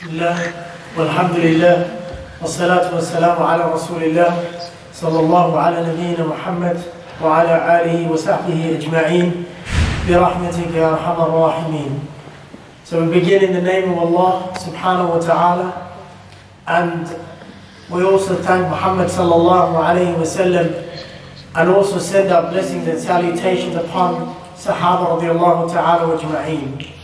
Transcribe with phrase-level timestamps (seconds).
[0.00, 0.38] بسم الله
[0.98, 1.86] والحمد لله
[2.40, 4.32] والصلاة والسلام على رسول الله
[4.94, 6.80] صلى الله على نبينا محمد
[7.24, 9.44] وعلى آله وصحبه أجمعين
[10.08, 11.92] برحمتك يا أرحم الراحمين
[12.84, 15.92] So we begin in the name of Allah subhanahu wa ta'ala
[16.66, 17.04] and
[17.90, 20.80] we also thank Muhammad sallallahu alayhi wa sallam
[21.56, 26.99] and also send our blessings and salutations upon Sahaba radiallahu ta'ala wa ajma'een.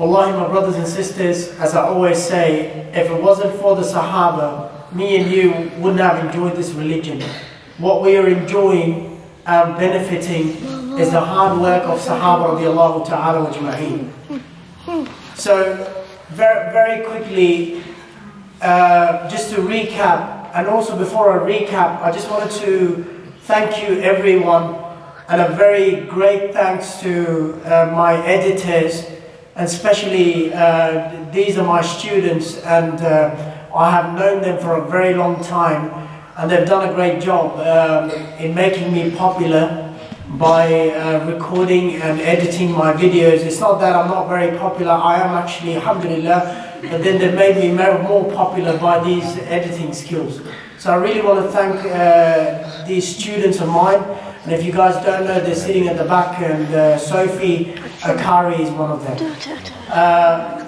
[0.00, 4.94] Wallahi, my brothers and sisters, as I always say, if it wasn't for the Sahaba,
[4.94, 7.20] me and you wouldn't have enjoyed this religion.
[7.76, 10.56] What we are enjoying and benefiting
[10.98, 14.08] is the hard work of Sahaba radiallahu ta'ala ajma'een.
[15.36, 15.76] So,
[16.30, 17.82] very, very quickly,
[18.62, 23.04] uh, just to recap, and also before I recap, I just wanted to
[23.42, 24.76] thank you everyone,
[25.28, 29.04] and a very great thanks to uh, my editors,
[29.60, 33.34] especially uh, these are my students and uh,
[33.74, 35.90] I have known them for a very long time
[36.36, 39.86] and they've done a great job um, in making me popular
[40.38, 43.44] by uh, recording and editing my videos.
[43.44, 47.56] It's not that I'm not very popular, I am actually, alhamdulillah, but then they've made
[47.56, 50.40] me more popular by these editing skills.
[50.78, 54.00] So I really want to thank uh, these students of mine
[54.44, 58.60] and if you guys don't know, they're sitting at the back, and uh, Sophie Akari
[58.60, 59.36] is one of them.
[59.88, 60.66] Uh,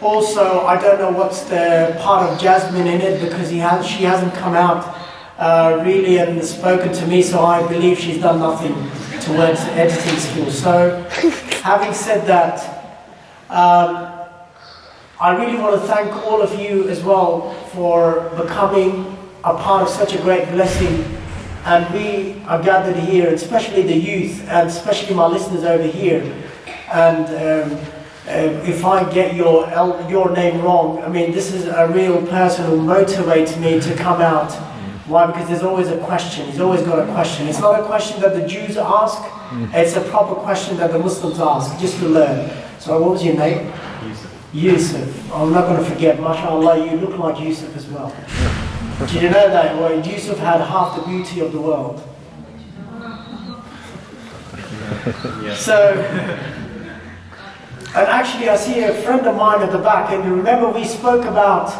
[0.00, 4.02] also, I don't know what's the part of Jasmine in it because he has, she
[4.02, 4.98] hasn't come out
[5.38, 8.74] uh, really and spoken to me, so I believe she's done nothing
[9.20, 10.58] towards editing skills.
[10.60, 11.08] So,
[11.62, 12.58] having said that,
[13.48, 14.12] um,
[15.20, 19.88] I really want to thank all of you as well for becoming a part of
[19.88, 21.21] such a great blessing
[21.64, 26.22] and we are gathered here, especially the youth, and especially my listeners over here.
[26.92, 27.78] And um,
[28.26, 29.68] uh, if I get your
[30.08, 34.20] your name wrong, I mean, this is a real person who motivates me to come
[34.20, 34.52] out.
[35.06, 35.26] Why?
[35.26, 36.46] Because there's always a question.
[36.46, 37.48] He's always got a question.
[37.48, 39.20] It's not a question that the Jews ask.
[39.74, 42.50] It's a proper question that the Muslims ask, just to learn.
[42.78, 43.72] So, what was your name?
[44.04, 44.50] Yusuf.
[44.52, 45.32] Yusuf.
[45.32, 46.18] I'm not going to forget.
[46.18, 48.10] MashaAllah, you look like Yusuf as well.
[48.98, 49.76] Did you know that?
[49.76, 52.02] Well, Yusuf had half the beauty of the world.
[55.56, 55.92] So,
[57.94, 60.84] and actually, I see a friend of mine at the back, and you remember we
[60.84, 61.72] spoke about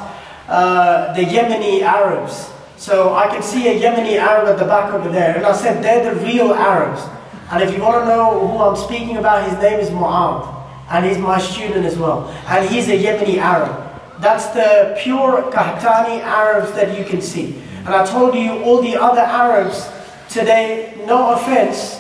[0.49, 2.51] uh, the Yemeni Arabs.
[2.77, 5.83] So I can see a Yemeni Arab at the back over there, and I said
[5.83, 7.03] they're the real Arabs.
[7.51, 10.45] And if you want to know who I'm speaking about, his name is Mu'ad,
[10.91, 13.82] and he's my student as well, and he's a Yemeni Arab.
[14.23, 17.61] That's the pure Qahtani Arabs that you can see.
[17.79, 19.91] And I told you all the other Arabs
[20.29, 21.99] today, no offense,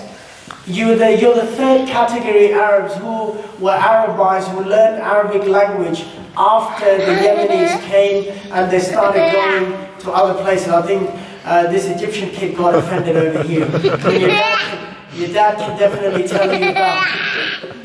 [0.64, 6.04] you're the, you're the third category Arabs who were Arabized, who learned Arabic language
[6.36, 10.68] after the Yemenis came and they started going to other places.
[10.68, 11.10] I think
[11.44, 13.68] uh, this Egyptian kid got offended over here.
[13.82, 17.76] your, dad, your dad can definitely tell you about.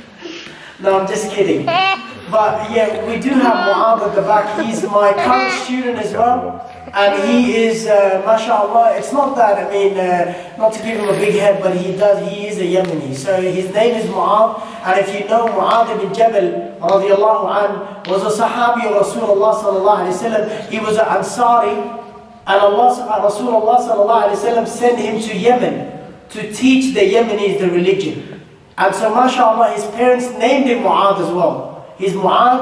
[0.79, 1.67] No, I'm just kidding.
[2.29, 4.59] But yeah, we do have Mu'ad at the back.
[4.59, 6.59] He's my current student as well.
[6.93, 11.07] And he is, uh, mashallah, it's not that, I mean, uh, not to give him
[11.07, 13.15] a big head, but he does, he is a Yemeni.
[13.15, 14.61] So his name is Mu'ad.
[14.83, 20.07] And if you know Mu'ad ibn Jabal, radiallahu an, was a Sahabi of Rasulullah sallallahu
[20.07, 20.69] alayhi wasallam.
[20.69, 22.03] He was an Ansari.
[22.47, 25.91] And Allah, Rasulullah sallallahu alayhi wasallam sent him to Yemen
[26.29, 28.43] to teach the Yemenis the religion.
[28.77, 31.76] And so, mashallah, his parents named him Mu'ad as well.
[31.97, 32.61] He's Mu'ad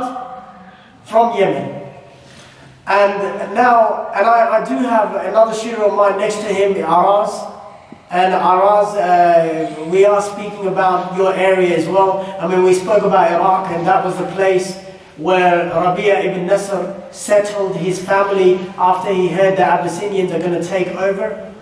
[1.03, 1.81] from Yemen.
[2.87, 7.53] And now, and I, I do have another student of mine next to him, Araz.
[8.11, 12.21] And Araz, uh, we are speaking about your area as well.
[12.39, 14.77] I mean, we spoke about Iraq, and that was the place
[15.17, 20.67] where Rabia ibn Nasr settled his family after he heard the Abyssinians are going to
[20.67, 21.54] take over.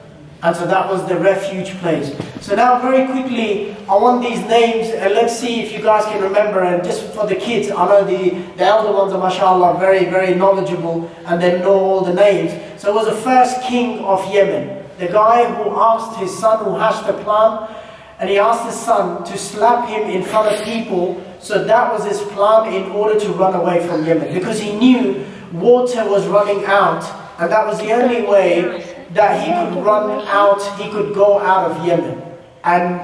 [0.44, 2.14] And so that was the refuge place.
[2.42, 6.22] So now very quickly, I want these names, and let's see if you guys can
[6.22, 9.80] remember, and just for the kids, I know the, the elder ones are mashallah are
[9.80, 12.52] very, very knowledgeable, and they know all the names.
[12.82, 16.76] So it was the first king of Yemen, the guy who asked his son who
[16.76, 17.74] hatched the plan,
[18.20, 22.06] and he asked his son to slap him in front of people, so that was
[22.06, 26.66] his plan in order to run away from Yemen, because he knew water was running
[26.66, 27.04] out,
[27.40, 31.72] and that was the only way that he could run out, he could go out
[31.72, 32.22] of Yemen.
[32.64, 33.00] And,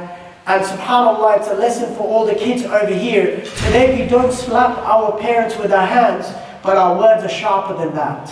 [0.46, 3.42] and subhanAllah, it's a lesson for all the kids over here.
[3.66, 6.28] Today we don't slap our parents with our hands,
[6.64, 8.32] but our words are sharper than that.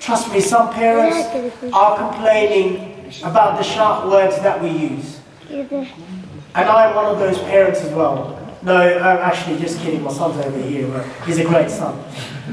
[0.00, 1.16] Trust me, some parents
[1.72, 5.20] are complaining about the sharp words that we use.
[6.54, 8.40] And I'm one of those parents as well.
[8.62, 10.02] No, I'm actually just kidding.
[10.02, 11.02] My son's over here.
[11.26, 12.02] He's a great son.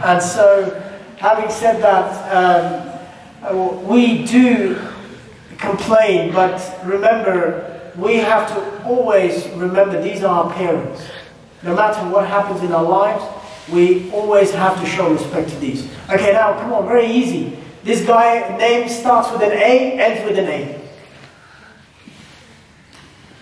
[0.03, 0.81] And so,
[1.17, 2.90] having said that, um,
[3.49, 4.79] we do
[5.57, 11.03] complain, but remember, we have to always remember these are our parents.
[11.63, 13.23] No matter what happens in our lives,
[13.71, 15.89] we always have to show respect to these.
[16.09, 17.57] Okay, now come on, very easy.
[17.83, 20.81] This guy name starts with an A, ends with an A.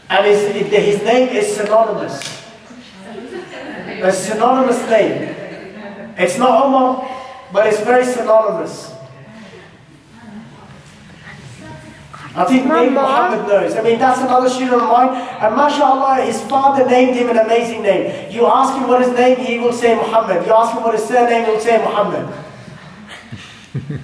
[0.10, 2.46] And his, his name is synonymous.
[4.02, 5.36] A synonymous name.
[6.18, 8.94] It's not Omar, but it's very synonymous.
[12.36, 13.76] I think maybe Muhammad knows.
[13.76, 15.10] I mean, that's another student of mine.
[15.10, 18.32] And mashallah, his father named him an amazing name.
[18.32, 20.46] You ask him what his name, he will say Muhammad.
[20.46, 22.28] You ask him what his surname, he will say Muhammad.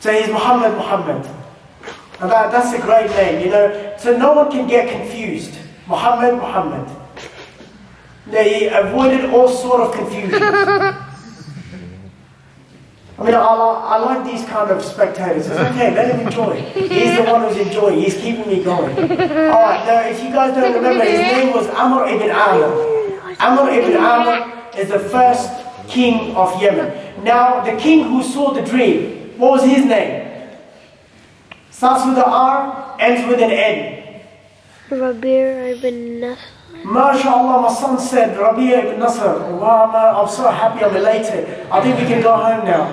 [0.00, 1.26] so he's Muhammad Muhammad.
[2.20, 3.94] And that, that's a great name, you know.
[3.98, 5.58] So no one can get confused.
[5.88, 6.88] Muhammad Muhammad.
[8.28, 10.40] They avoided all sort of confusion.
[13.18, 15.46] I mean, I, I, like these kind of spectators.
[15.46, 16.60] It's okay, let him enjoy.
[16.74, 18.00] He's the one who's enjoying.
[18.00, 18.94] He's keeping me going.
[18.98, 23.36] All right, now, if you guys don't remember, his name was Amr ibn Amr.
[23.40, 25.50] Amr ibn Amr is the first
[25.88, 27.24] king of Yemen.
[27.24, 30.50] Now, the king who saw the dream, what was his name?
[31.70, 34.20] Starts with an R, ends with an N.
[34.90, 36.55] Rabi' ibn Nasr.
[36.82, 39.38] MashaAllah, my son said, Rabi' ibn Nasr.
[39.56, 41.66] Wow, I'm so happy, I'm elated.
[41.70, 42.86] I think we can go home now.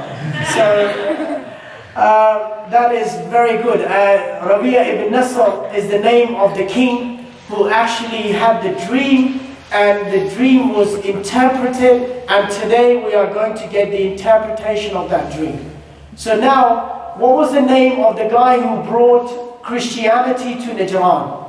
[0.53, 1.53] So,
[1.95, 3.81] uh, that is very good.
[3.81, 9.39] Uh, Rabi' ibn Nasr is the name of the king who actually had the dream
[9.71, 15.09] and the dream was interpreted and today we are going to get the interpretation of
[15.09, 15.71] that dream.
[16.15, 21.42] So now, what was the name of the guy who brought Christianity to Najran?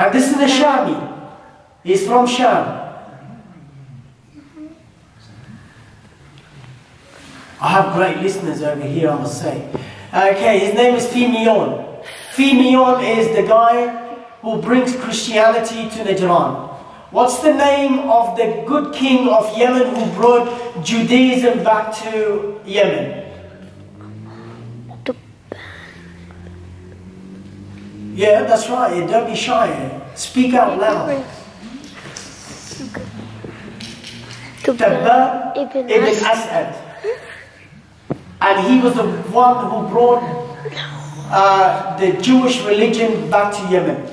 [0.00, 0.96] And this is the Shami.
[1.84, 2.64] He's from Sham.
[7.60, 9.68] I have great listeners over here, I must say.
[10.08, 12.02] Okay, his name is Fimion.
[12.32, 16.70] Fimion is the guy who brings Christianity to Najran.
[17.10, 23.29] What's the name of the good king of Yemen who brought Judaism back to Yemen?
[28.20, 29.08] Yeah, that's right.
[29.08, 29.72] Don't be shy.
[30.14, 31.24] Speak out loud.
[34.76, 36.76] Tabba ibn As'ad.
[38.42, 40.22] And he was the one who brought
[41.32, 44.06] uh, the Jewish religion back to Yemen.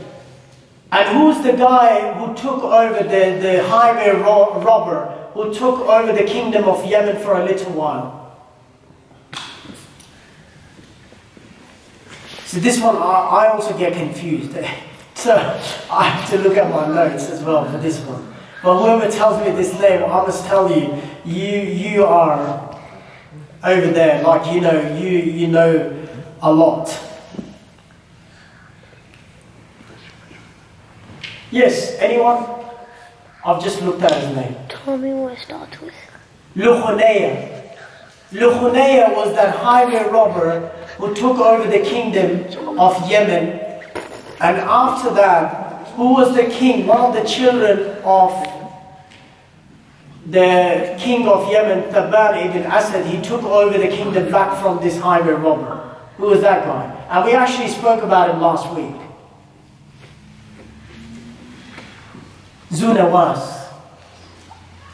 [0.93, 6.13] And who's the guy who took over the, the highway ro robber, who took over
[6.13, 8.16] the kingdom of Yemen for a little while?
[12.47, 14.53] So this one, I, also get confused.
[15.15, 15.35] so
[15.91, 18.33] I have to look at my notes as well for this one.
[18.63, 22.81] But whoever tells me this name, I must tell you, you, you are
[23.65, 26.07] over there, like you know, you, you know
[26.41, 26.87] a lot.
[31.51, 32.45] Yes, anyone?
[33.45, 34.55] I've just looked at his name.
[34.69, 35.93] Tell me what it starts with.
[36.55, 37.56] Lukhunaya.
[38.31, 43.59] Lukhunaya was that highway robber who took over the kingdom of Yemen.
[44.41, 46.85] And after that, who was the king?
[46.85, 48.31] One of the children of
[50.25, 54.99] the king of Yemen, Thabban ibn Asad, he took over the kingdom back from this
[54.99, 55.95] highway robber.
[56.17, 57.07] Who was that guy?
[57.09, 58.95] And we actually spoke about him last week.
[62.71, 63.69] Zunawas.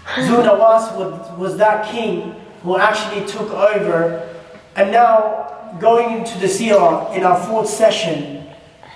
[0.05, 4.29] Zunawas was, was that king who actually took over
[4.75, 8.47] and now going into the seerah in our fourth session,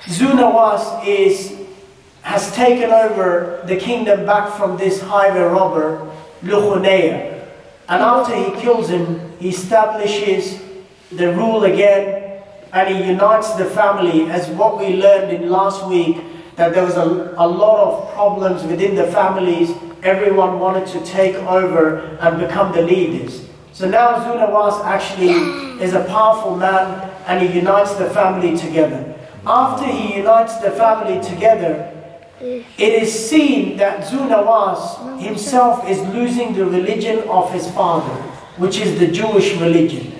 [0.05, 1.53] Zunawas is,
[2.21, 7.45] has taken over the kingdom back from this highway robber, Lukhunaya.
[7.89, 10.62] And after he kills him, he establishes
[11.12, 12.41] the rule again
[12.74, 16.17] and he unites the family as what we learned in last week
[16.57, 19.71] that there was a, a lot of problems within the families.
[20.03, 23.47] Everyone wanted to take over and become the leaders.
[23.77, 25.34] So now Zunawas actually
[25.84, 29.13] is a powerful man and he unites the family together.
[29.46, 31.93] After he unites the family together,
[32.41, 38.15] it is seen that Zunawas himself is losing the religion of his father,
[38.57, 40.19] which is the Jewish religion.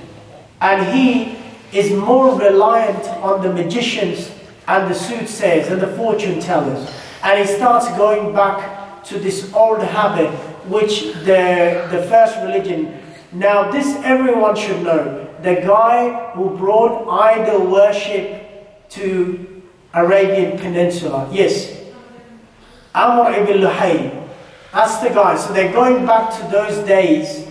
[0.62, 1.40] And he
[1.76, 4.30] is more reliant on the magicians
[4.68, 6.94] and the soothsayers and the fortune tellers.
[7.24, 10.30] And he starts going back to this old habit
[10.70, 13.02] which the, the first religion
[13.38, 15.27] now, this everyone should know.
[15.44, 19.62] The guy who brought idol worship to
[19.94, 21.29] Arabian Peninsula.
[21.32, 21.79] Yes?
[22.96, 24.27] Amr ibn Luhay.
[24.74, 25.38] That's the guy.
[25.38, 27.48] So they're going back to those days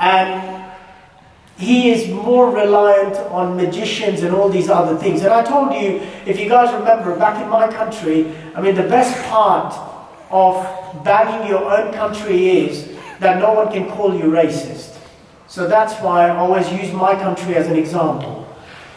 [0.00, 0.62] and
[1.58, 5.22] he is more reliant on magicians and all these other things.
[5.22, 8.88] And I told you, if you guys remember, back in my country, I mean, the
[8.88, 9.74] best part
[10.30, 14.91] of bagging your own country is that no one can call you racist.
[15.52, 18.48] So that's why I always use my country as an example.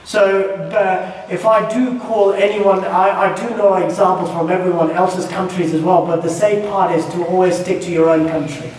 [0.05, 5.27] So uh, if I do call anyone, I, I do know examples from everyone else's
[5.27, 8.71] countries as well, but the safe part is to always stick to your own country.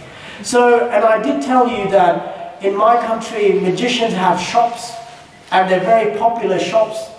[0.43, 4.95] So, and I did tell you that in my country, magicians have shops,
[5.53, 7.11] and they're very popular shops.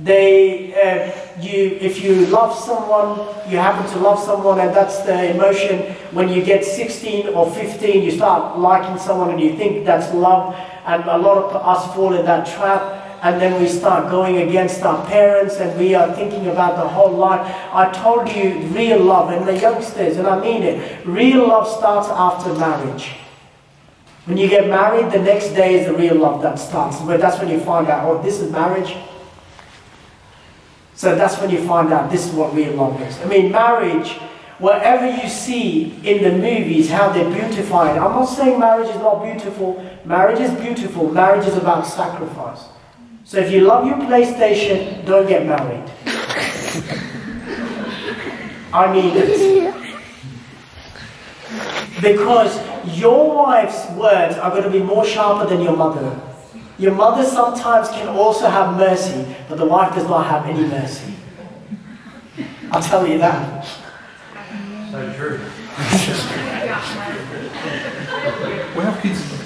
[0.00, 3.18] They, uh, you, if you love someone,
[3.50, 5.94] you happen to love someone, and that's the emotion.
[6.12, 10.54] When you get 16 or 15, you start liking someone, and you think that's love.
[10.86, 14.82] And a lot of us fall in that trap and then we start going against
[14.82, 17.40] our parents and we are thinking about the whole life.
[17.72, 22.08] I told you real love and the youngsters, and I mean it, real love starts
[22.10, 23.10] after marriage.
[24.26, 27.00] When you get married, the next day is the real love that starts.
[27.00, 28.94] But that's when you find out, oh, this is marriage.
[30.98, 33.16] So that's when you find out this is what real love is.
[33.20, 34.14] I mean, marriage,
[34.58, 38.00] whatever you see in the movies, how they beautify it.
[38.00, 39.80] I'm not saying marriage is not beautiful.
[40.04, 41.08] Marriage is beautiful.
[41.08, 42.64] Marriage is about sacrifice.
[43.22, 45.88] So if you love your PlayStation, don't get married.
[48.72, 49.74] I mean it.
[52.02, 52.58] Because
[52.98, 56.27] your wife's words are going to be more sharper than your mother.
[56.78, 61.14] Your mother sometimes can also have mercy, but the wife does not have any mercy.
[62.70, 63.66] I'll tell you that.
[64.92, 65.38] So true.
[68.76, 69.38] we have kids.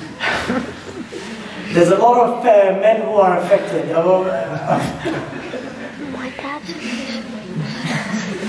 [1.72, 3.90] There's a lot of uh, men who are affected.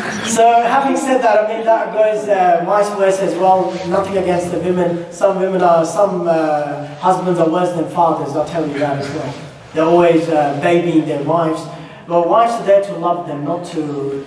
[0.27, 3.71] so having said that, I mean that goes uh, vice versa as well.
[3.87, 5.11] Nothing against the women.
[5.11, 8.35] Some women are, some uh, husbands are worse than fathers.
[8.35, 9.33] I'll tell you that as well.
[9.73, 11.63] They're always uh, babying their wives.
[12.07, 13.81] But wives are there to love them, not to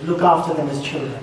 [0.04, 1.23] look after them as children.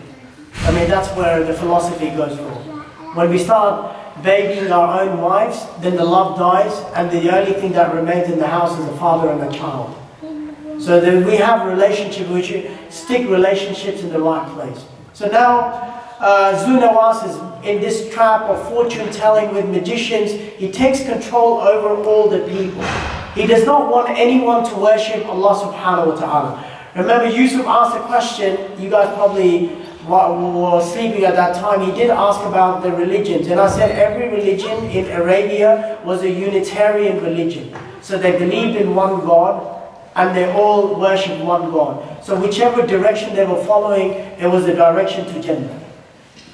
[0.62, 2.86] I mean that's where the philosophy goes wrong.
[3.16, 7.72] When we start babying our own wives, then the love dies, and the only thing
[7.72, 9.98] that remains in the house is a father and a child.
[10.84, 12.52] So that we have relationship which
[12.90, 14.84] stick relationships in the right place.
[15.14, 17.36] So now uh, Zu Nawas is
[17.66, 20.34] in this trap of fortune telling with magicians.
[20.58, 22.84] He takes control over all the people.
[23.34, 26.52] He does not want anyone to worship Allah subhanahu wa ta'ala.
[26.98, 29.70] Remember Yusuf asked a question, you guys probably
[30.06, 33.48] were sleeping at that time, he did ask about the religions.
[33.48, 37.74] And I said every religion in Arabia was a Unitarian religion.
[38.02, 39.83] So they believed in one God
[40.16, 42.24] and they all worshipped one God.
[42.24, 45.80] So whichever direction they were following, it was the direction to Jannah.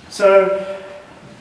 [0.10, 0.80] So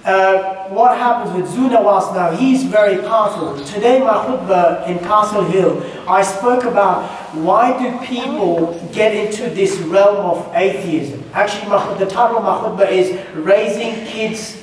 [0.04, 3.62] uh, what happens with Zu Nawas now, he's very powerful.
[3.64, 9.76] Today my khutbah in Castle Hill, I spoke about why do people get into this
[9.78, 11.22] realm of atheism.
[11.32, 14.62] Actually, my, the title of my khutbah is Raising Kids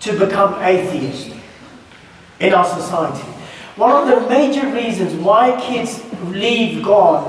[0.00, 1.34] to Become Atheists
[2.40, 3.26] in our society.
[3.78, 7.22] One of the major reasons why kids leave God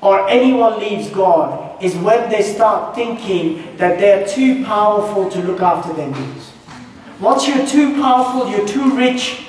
[0.00, 5.60] or anyone leaves God is when they start thinking that they're too powerful to look
[5.60, 6.52] after their needs.
[7.20, 9.44] Once you're too powerful, you're too rich,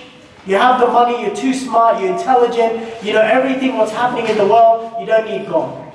[0.45, 4.37] you have the money, you're too smart, you're intelligent, you know everything what's happening in
[4.37, 5.93] the world, you don't need God.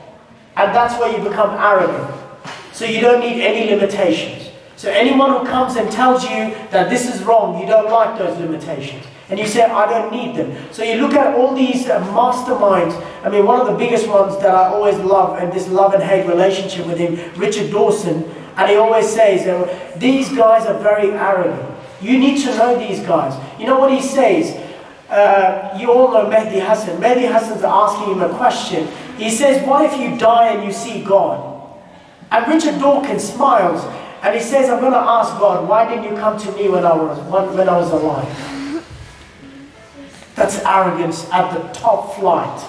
[0.56, 2.14] And that's where you become arrogant.
[2.72, 4.49] So you don't need any limitations.
[4.80, 8.38] So anyone who comes and tells you that this is wrong, you don't like those
[8.38, 9.04] limitations.
[9.28, 10.56] And you say, I don't need them.
[10.72, 12.96] So you look at all these uh, masterminds.
[13.22, 16.02] I mean, one of the biggest ones that I always love, and this love and
[16.02, 18.24] hate relationship with him, Richard Dawson,
[18.56, 19.44] and he always says,
[19.98, 21.76] these guys are very arrogant.
[22.00, 23.38] You need to know these guys.
[23.60, 24.56] You know what he says?
[25.10, 26.98] Uh, you all know Mehdi Hasan.
[27.02, 28.88] Mehdi Hasan's asking him a question.
[29.18, 31.50] He says, what if you die and you see God?
[32.30, 33.84] And Richard Dawkins smiles
[34.22, 36.84] and he says, I'm going to ask God, why didn't you come to me when
[36.84, 37.18] I was,
[37.54, 38.84] when I was alive?
[40.34, 42.60] That's arrogance at the top flight.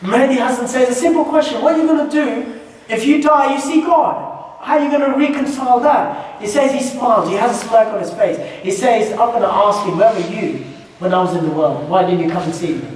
[0.00, 2.56] Mehdi Hasan says, a simple question, what are you going to do
[2.88, 4.34] if you die, you see God.
[4.60, 6.40] How are you going to reconcile that?
[6.40, 7.28] He says he smiles.
[7.28, 8.38] He has a smirk on his face.
[8.62, 10.64] He says, I'm going to ask him, where were you
[10.98, 11.88] when I was in the world?
[11.88, 12.95] Why didn't you come and see me?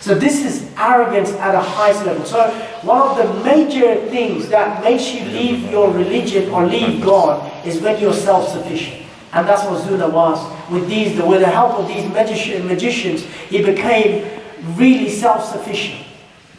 [0.00, 2.24] So this is arrogance at a highest level.
[2.24, 2.50] So
[2.82, 7.80] one of the major things that makes you leave your religion or leave God is
[7.80, 9.06] when you're self-sufficient.
[9.32, 10.70] And that's what Zu was.
[10.70, 14.40] With these, with the help of these magicians, he became
[14.76, 16.06] really self-sufficient.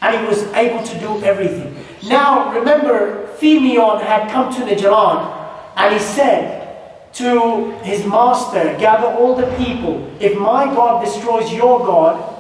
[0.02, 1.84] And he was able to do everything.
[2.08, 5.38] Now, remember, Phineon had come to Najran
[5.78, 10.10] and he said to his master, Gather all the people.
[10.20, 12.31] If my God destroys your God,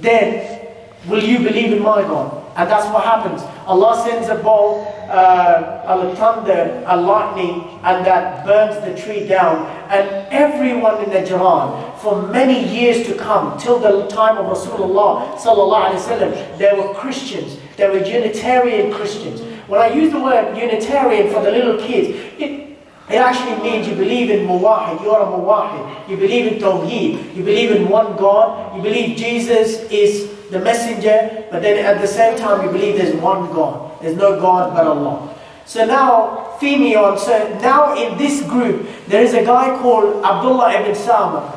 [0.00, 0.68] then
[1.06, 2.42] will you believe in my God?
[2.56, 3.42] And that's what happens.
[3.66, 9.66] Allah sends a bolt, uh, a thunder, a lightning, and that burns the tree down.
[9.90, 16.58] And everyone in Najran, for many years to come, till the time of Rasulullah sallallahu
[16.58, 17.58] there were Christians.
[17.76, 19.42] There were Unitarian Christians.
[19.68, 22.65] When I use the word Unitarian for the little kids, it,
[23.08, 26.08] it actually means you believe in Muwahid, you're a Muwahid.
[26.08, 31.44] You believe in Tawheed, you believe in one God, you believe Jesus is the messenger,
[31.50, 34.00] but then at the same time you believe there's one God.
[34.00, 35.34] There's no God but Allah.
[35.66, 40.94] So now, Phineon, so now in this group, there is a guy called Abdullah ibn
[40.94, 41.52] Sama.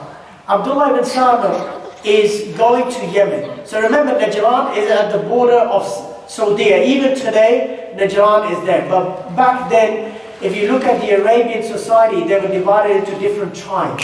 [0.48, 3.66] Abdullah ibn Sama is going to Yemen.
[3.66, 5.86] So remember, Najran is at the border of
[6.30, 6.74] Saudi.
[6.74, 8.88] Even today, Najran is there.
[8.90, 13.56] But back then, if you look at the Arabian society, they were divided into different
[13.56, 14.04] tribes.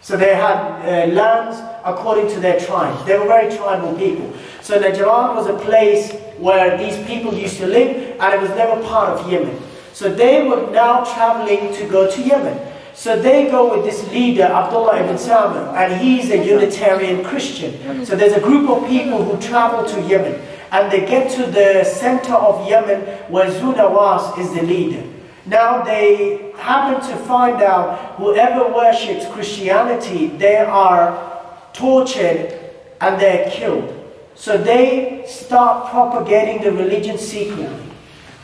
[0.00, 3.04] So they had uh, lands according to their tribes.
[3.06, 4.32] They were very tribal people.
[4.62, 8.82] So Najran was a place where these people used to live and it was never
[8.82, 9.60] part of Yemen.
[9.92, 12.58] So they were now traveling to go to Yemen.
[12.94, 18.04] So they go with this leader, Abdullah ibn Salman, and he's a Unitarian Christian.
[18.04, 20.40] So there's a group of people who travel to Yemen
[20.72, 23.00] and they get to the center of Yemen
[23.30, 25.02] where Zunawas is the leader.
[25.46, 31.40] Now they happen to find out whoever worships Christianity, they are
[31.72, 32.58] tortured
[33.00, 33.96] and they're killed.
[34.34, 37.86] So they start propagating the religion secretly.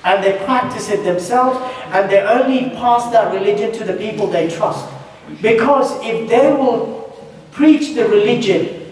[0.05, 4.49] And they practice it themselves and they only pass that religion to the people they
[4.49, 4.89] trust.
[5.43, 7.13] Because if they will
[7.51, 8.85] preach the religion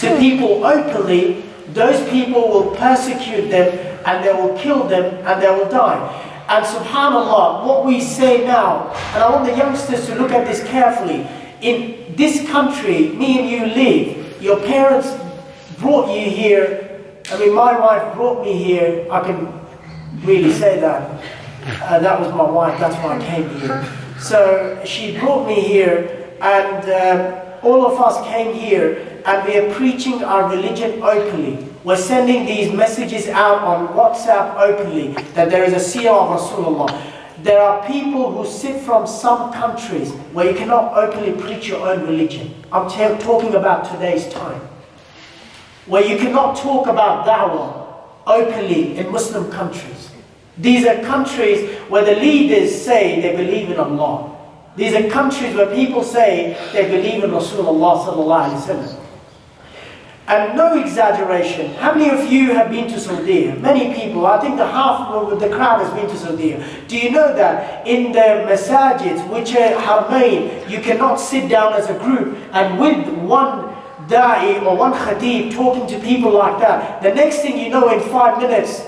[0.00, 5.50] to people openly, those people will persecute them and they will kill them and they
[5.50, 6.29] will die.
[6.50, 10.64] And subhanAllah, what we say now, and I want the youngsters to look at this
[10.64, 11.26] carefully.
[11.60, 15.14] In this country, me and you live, your parents
[15.78, 17.00] brought you here.
[17.30, 19.06] I mean, my wife brought me here.
[19.12, 19.46] I can
[20.24, 21.22] really say that.
[21.82, 23.86] Uh, that was my wife, that's why I came here.
[24.18, 29.72] So she brought me here, and um, all of us came here and we are
[29.74, 31.69] preaching our religion openly.
[31.82, 37.10] We're sending these messages out on WhatsApp openly that there is a seer of Rasulullah.
[37.42, 42.06] There are people who sit from some countries where you cannot openly preach your own
[42.06, 42.54] religion.
[42.70, 44.60] I'm talking about today's time.
[45.86, 47.80] Where you cannot talk about da'wah
[48.26, 50.10] openly in Muslim countries.
[50.58, 54.36] These are countries where the leaders say they believe in Allah.
[54.76, 58.99] These are countries where people say they believe in Rasulullah.
[60.30, 63.50] And no exaggeration, how many of you have been to Saudi?
[63.50, 66.56] Many people, I think the half of the crowd has been to Saudi.
[66.86, 71.90] Do you know that in the masajids, which are harmain, you cannot sit down as
[71.90, 73.74] a group and with one
[74.06, 77.02] da'i or one khatib talking to people like that.
[77.02, 78.84] The next thing you know, in five minutes,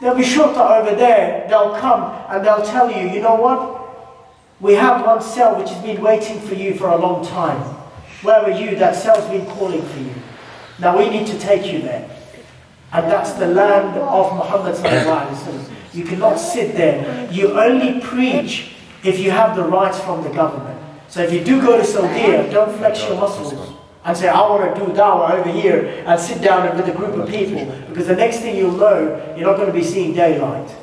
[0.00, 1.46] there'll be shurta over there.
[1.50, 4.62] They'll come and they'll tell you, you know what?
[4.62, 7.60] We have one cell which has been waiting for you for a long time.
[8.22, 8.76] Where were you?
[8.76, 10.14] That cell's been calling for you.
[10.78, 12.08] Now we need to take you there.
[12.92, 14.76] And that's the land of Muhammad
[15.92, 17.30] You cannot sit there.
[17.32, 20.80] You only preach if you have the rights from the government.
[21.08, 24.74] So if you do go to Saudi, don't flex your muscles and say, I want
[24.74, 27.64] to do dawah over here and sit down with a group of people.
[27.88, 30.74] Because the next thing you'll know, you're not going to be seeing daylight.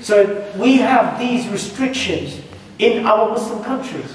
[0.00, 2.40] So we have these restrictions
[2.78, 4.14] in our Muslim countries.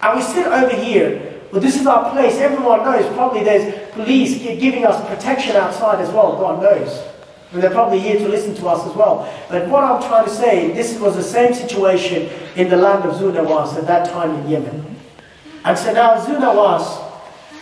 [0.00, 2.36] And we sit over here, but this is our place.
[2.36, 7.04] Everyone knows probably there's police giving us protection outside as well, God knows.
[7.52, 9.32] And they're probably here to listen to us as well.
[9.48, 13.14] But what I'm trying to say, this was the same situation in the land of
[13.16, 14.96] Zunawas at that time in Yemen.
[15.64, 17.04] And so now Zunawas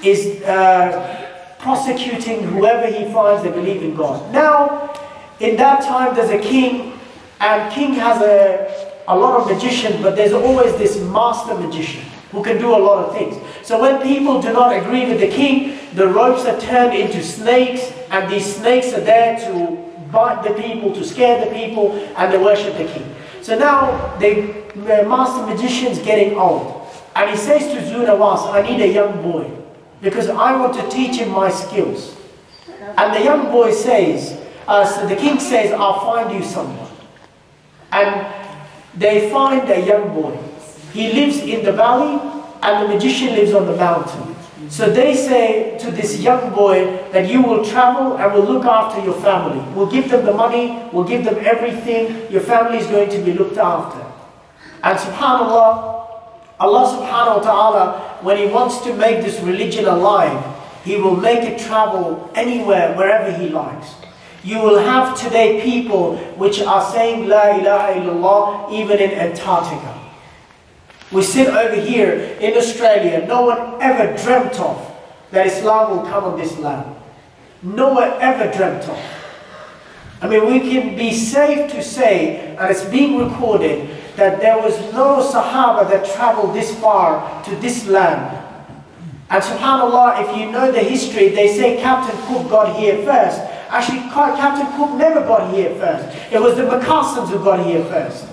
[0.02, 4.32] is uh, prosecuting whoever he finds they believe in God.
[4.32, 4.92] Now,
[5.38, 6.98] in that time, there's a king,
[7.40, 12.42] and king has a, a lot of magicians, but there's always this master magician who
[12.42, 13.36] can do a lot of things.
[13.62, 17.92] So when people do not agree with the king, the ropes are turned into snakes,
[18.10, 19.76] and these snakes are there to
[20.12, 23.14] bite the people, to scare the people, and they worship the king.
[23.42, 28.92] So now the, master magician's getting old, and he says to Zunawas, I need a
[28.92, 29.50] young boy,
[30.02, 32.16] because I want to teach him my skills.
[32.98, 36.90] And the young boy says, uh, so the king says, I'll find you someone.
[37.92, 38.26] And
[38.94, 40.36] they find a young boy.
[40.96, 42.16] He lives in the valley
[42.62, 44.34] and the magician lives on the mountain.
[44.70, 49.04] So they say to this young boy that you will travel and will look after
[49.04, 49.60] your family.
[49.74, 52.32] We'll give them the money, we'll give them everything.
[52.32, 54.00] Your family is going to be looked after.
[54.82, 56.08] And subhanAllah,
[56.58, 57.84] Allah subhanahu wa ta'ala,
[58.22, 60.40] when He wants to make this religion alive,
[60.82, 63.94] He will make it travel anywhere, wherever He likes.
[64.42, 69.95] You will have today people which are saying La ilaha illallah even in Antarctica.
[71.12, 74.94] We sit over here in Australia, no one ever dreamt of
[75.30, 76.96] that Islam will come on this land.
[77.62, 78.98] No one ever dreamt of.
[80.20, 84.78] I mean, we can be safe to say, and it's being recorded, that there was
[84.92, 88.42] no Sahaba that traveled this far to this land.
[89.28, 93.40] And subhanAllah, if you know the history, they say Captain Cook got here first.
[93.68, 96.16] Actually, Captain Cook never got here first.
[96.32, 98.26] It was the Macassans who got here first.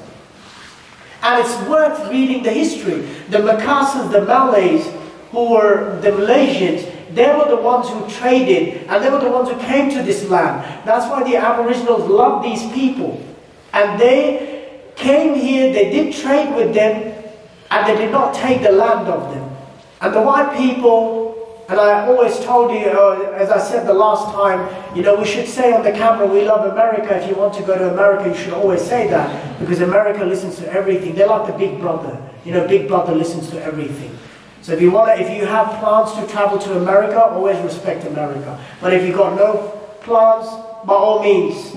[1.23, 3.01] And it's worth reading the history.
[3.29, 4.86] The Macassans, the Malays,
[5.31, 9.49] who were the Malaysians, they were the ones who traded and they were the ones
[9.49, 10.63] who came to this land.
[10.86, 13.23] That's why the Aboriginals loved these people.
[13.71, 17.13] And they came here, they did trade with them,
[17.71, 19.49] and they did not take the land of them.
[20.01, 21.33] And the white people
[21.73, 24.62] and I always told you, uh, as I said the last time,
[24.95, 27.19] you know, we should say on the camera, we love America.
[27.19, 29.59] If you want to go to America, you should always say that.
[29.59, 31.15] Because America listens to everything.
[31.15, 32.21] They're like the big brother.
[32.45, 34.15] You know, big brother listens to everything.
[34.62, 38.05] So if you want to, if you have plans to travel to America, always respect
[38.05, 38.63] America.
[38.79, 39.69] But if you've got no
[40.01, 40.45] plans,
[40.86, 41.75] by all means,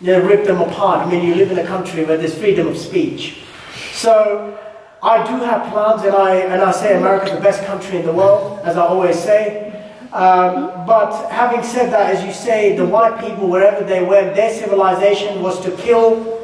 [0.00, 1.04] you know, rip them apart.
[1.04, 3.42] I mean, you live in a country where there's freedom of speech.
[3.90, 4.56] So,
[5.02, 8.06] I do have plans, and I, and I say America is the best country in
[8.06, 9.68] the world, as I always say.
[10.12, 14.52] Um, but having said that, as you say, the white people, wherever they went, their
[14.52, 16.38] civilization was to kill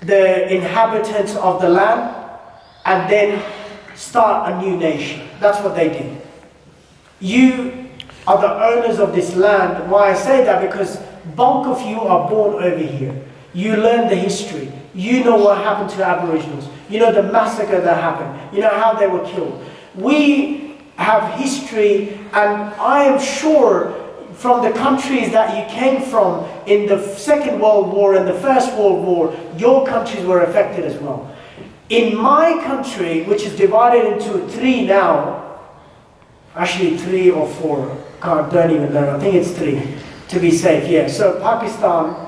[0.00, 2.14] the inhabitants of the land
[2.84, 3.42] and then
[3.96, 5.26] start a new nation.
[5.40, 6.22] That's what they did.
[7.18, 7.88] You
[8.28, 9.90] are the owners of this land.
[9.90, 10.60] Why I say that?
[10.60, 10.98] Because
[11.34, 13.24] bulk of you are born over here.
[13.54, 14.70] You learn the history.
[14.94, 16.68] You know what happened to Aboriginals.
[16.88, 18.54] You know the massacre that happened.
[18.54, 19.62] You know how they were killed.
[19.94, 24.02] We have history, and I am sure
[24.34, 28.72] from the countries that you came from in the Second World War and the First
[28.74, 31.34] World War, your countries were affected as well.
[31.88, 35.58] In my country, which is divided into three now,
[36.54, 39.94] actually three or four, I don't even know, I think it's three,
[40.28, 41.06] to be safe, yeah.
[41.06, 42.25] So Pakistan,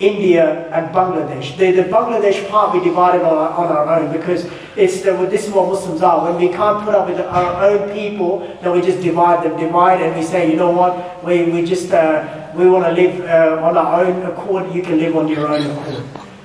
[0.00, 1.56] India and Bangladesh.
[1.56, 5.46] The, the Bangladesh part we divided on our, on our own because it's the, this
[5.46, 6.30] is what Muslims are.
[6.30, 10.00] When we can't put up with our own people, then we just divide them, divide,
[10.00, 13.64] and we say, you know what, we, we just uh, we want to live uh,
[13.64, 14.72] on our own accord.
[14.72, 16.04] You can live on your own accord.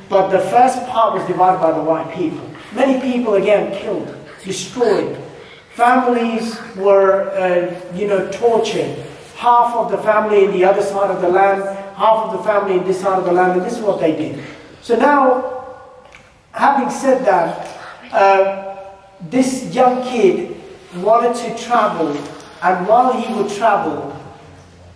[0.10, 2.50] But the first part was divided by the white people.
[2.74, 5.18] Many people again killed, destroyed.
[5.76, 8.96] Families were, uh, you know, tortured.
[9.38, 12.78] Half of the family in the other side of the land half of the family
[12.78, 14.44] in this side of the land, and this is what they did.
[14.82, 15.78] So now,
[16.52, 17.80] having said that,
[18.12, 18.76] uh,
[19.30, 20.56] this young kid
[20.98, 22.10] wanted to travel,
[22.62, 24.16] and while he would travel,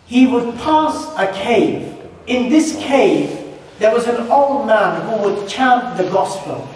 [0.06, 1.96] he would pass a cave.
[2.28, 6.68] In this cave, there was an old man who would chant the gospel,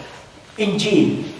[0.57, 1.31] in Injil.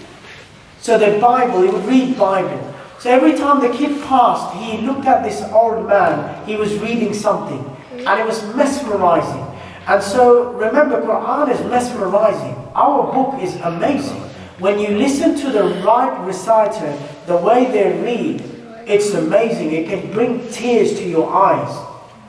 [0.80, 2.74] So the Bible, he would read Bible.
[2.98, 7.14] So every time the kid passed, he looked at this old man, he was reading
[7.14, 9.46] something and it was mesmerizing.
[9.86, 12.54] And so remember, Quran is mesmerizing.
[12.74, 14.20] Our book is amazing.
[14.58, 18.42] When you listen to the right reciter, the way they read,
[18.86, 19.72] it's amazing.
[19.72, 21.88] It can bring tears to your eyes.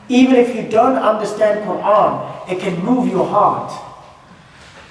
[0.09, 3.71] Even if you don't understand Quran, it can move your heart.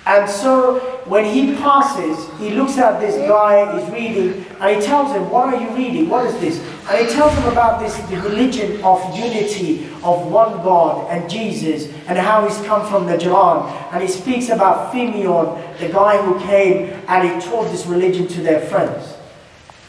[0.04, 5.14] And so when he passes, he looks at this guy, he's reading, and he tells
[5.14, 6.08] him, What are you reading?
[6.08, 6.58] What is this?
[6.90, 11.86] And he tells him about this the religion of unity, of one God and Jesus,
[12.08, 13.70] and how he's come from the Quran.
[13.92, 18.40] And he speaks about Philemon, the guy who came and he taught this religion to
[18.40, 19.14] their friends.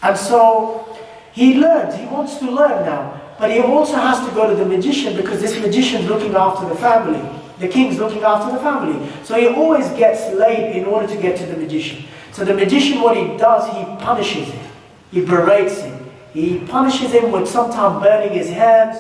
[0.04, 0.96] And so
[1.32, 3.20] he learns, he wants to learn now.
[3.40, 6.76] But he also has to go to the magician because this magician's looking after the
[6.76, 7.43] family.
[7.60, 9.10] The king's looking after the family.
[9.24, 12.06] So he always gets late in order to get to the magician.
[12.32, 14.66] So the magician, what he does, he punishes him.
[15.12, 16.10] He berates him.
[16.34, 18.98] He punishes him with sometimes burning his hands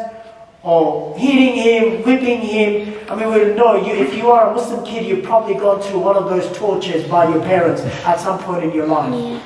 [0.61, 2.99] or hitting him, whipping him.
[3.09, 5.99] I mean, we know you, if you are a Muslim kid, you've probably gone through
[5.99, 9.41] one of those tortures by your parents at some point in your life.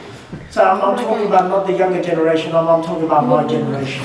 [0.51, 4.03] So I'm, I'm, talking about not the younger generation, I'm, I'm talking about my generation.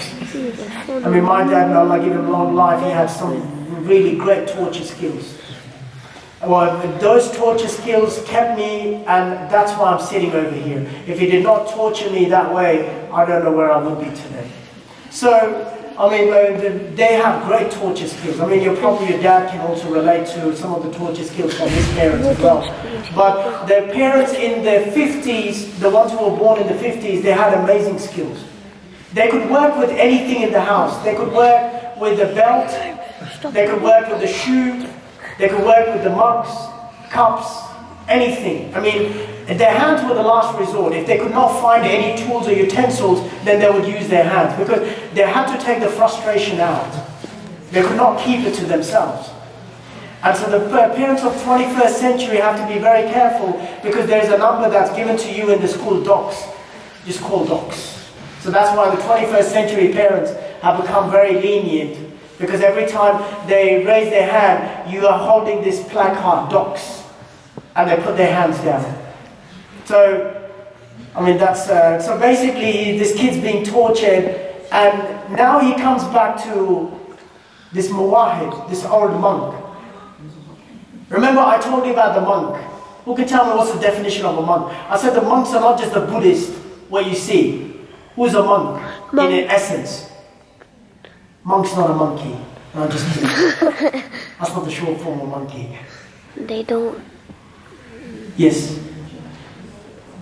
[1.04, 4.84] I mean, my dad, Allah give him long life, he had some really great torture
[4.84, 5.38] skills.
[6.44, 10.80] Well, those torture skills kept me, and that's why I'm sitting over here.
[11.06, 14.10] If he did not torture me that way, I don't know where I would be
[14.10, 14.50] today.
[15.10, 15.30] So,
[15.96, 18.40] I mean, uh, they have great torture skills.
[18.40, 21.54] I mean, you probably your dad can also relate to some of the torture skills
[21.54, 22.60] from his parents as well.
[23.14, 27.32] But their parents in the 50s, the ones who were born in the 50s, they
[27.32, 28.42] had amazing skills.
[29.12, 31.04] They could work with anything in the house.
[31.04, 32.70] They could work with a belt.
[33.50, 34.88] They could work with the shoe.
[35.38, 36.50] They could work with the mugs,
[37.10, 37.48] cups,
[38.08, 38.74] anything.
[38.74, 39.12] I mean,
[39.46, 40.92] their hands were the last resort.
[40.92, 44.56] If they could not find any tools or utensils, then they would use their hands
[44.58, 44.80] because
[45.14, 47.08] they had to take the frustration out.
[47.70, 49.30] They could not keep it to themselves.
[50.22, 53.52] And so the parents of 21st century have to be very careful
[53.82, 56.54] because there's a number that's given to you in the school DoCS.
[57.04, 58.10] Just call DoCS.
[58.40, 60.30] So that's why the 21st century parents
[60.62, 62.11] have become very lenient
[62.42, 67.06] because every time they raise their hand, you are holding this placard, DoCS,
[67.76, 68.84] and they put their hands down.
[69.84, 70.50] So,
[71.14, 74.24] I mean, that's uh, so basically this kid's being tortured,
[74.72, 76.90] and now he comes back to
[77.72, 79.54] this muwahid, this old monk.
[81.08, 82.56] Remember, I told you about the monk.
[83.04, 84.72] Who can tell me what's the definition of a monk?
[84.90, 86.50] I said the monks are not just the Buddhist,
[86.88, 87.76] what you see.
[88.16, 89.30] Who's a monk Monk.
[89.32, 90.11] in essence?
[91.44, 92.36] Monk's not a monkey.
[92.74, 93.28] No, just kidding.
[94.38, 95.76] That's not the short form of monkey.
[96.36, 97.02] They don't.
[98.36, 98.78] Yes.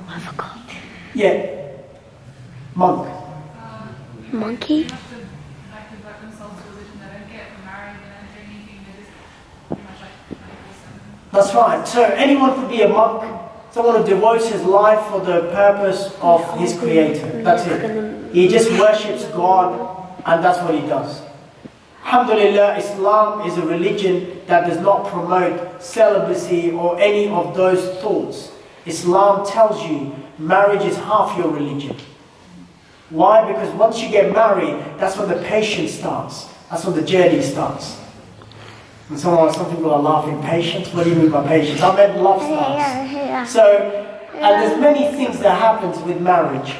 [0.08, 0.58] I forgot.
[1.14, 1.68] Yeah.
[2.74, 3.08] Monk.
[4.32, 4.88] Monkey?
[11.32, 11.86] That's right.
[11.86, 13.22] So anyone could be a monk,
[13.70, 17.42] someone who devotes his life for the purpose of his creator.
[17.42, 18.34] That's it.
[18.34, 21.22] He just worships God and that's what he does.
[22.04, 28.50] Alhamdulillah, Islam is a religion that does not promote celibacy or any of those thoughts.
[28.86, 31.96] Islam tells you marriage is half your religion.
[33.10, 33.46] Why?
[33.52, 36.48] Because once you get married, that's when the patience starts.
[36.70, 38.00] That's when the journey starts.
[39.08, 40.92] And some, some people are laughing, patience?
[40.94, 41.80] What do you mean by patience?
[41.82, 43.52] I meant love starts.
[43.52, 43.62] So,
[44.34, 46.74] and there's many things that happens with marriage.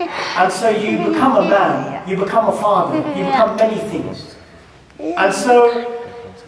[0.00, 4.36] And so you become a man, you become a father, you become many things.
[4.98, 6.00] And so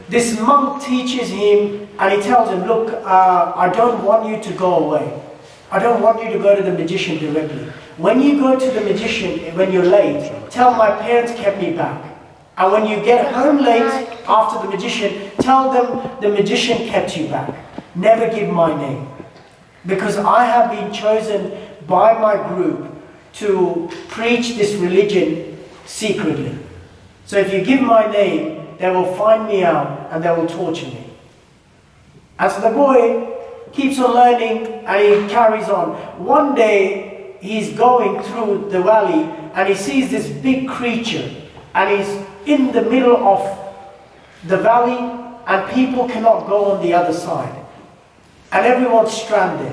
[0.08, 4.58] this monk teaches him and he tells him, Look, uh, I don't want you to
[4.58, 5.22] go away.
[5.70, 7.64] I don't want you to go to the magician directly.
[7.96, 12.04] When you go to the magician, when you're late, tell my parents kept me back.
[12.58, 13.90] And when you get home late
[14.26, 17.54] after the magician, tell them the magician kept you back.
[17.94, 19.08] Never give my name.
[19.86, 22.91] Because I have been chosen by my group
[23.34, 26.58] to preach this religion secretly.
[27.26, 30.86] So if you give my name, they will find me out and they will torture
[30.86, 31.10] me.
[32.40, 33.32] So the boy
[33.72, 35.94] keeps on learning and he carries on.
[36.24, 39.22] One day he's going through the valley
[39.54, 41.30] and he sees this big creature
[41.74, 43.58] and he's in the middle of
[44.46, 44.98] the valley
[45.46, 47.64] and people cannot go on the other side.
[48.50, 49.72] And everyone's stranded.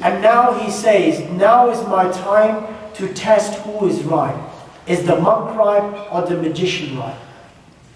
[0.00, 4.50] And now he says, now is my time to test who is right.
[4.86, 7.18] Is the monk right or the magician right?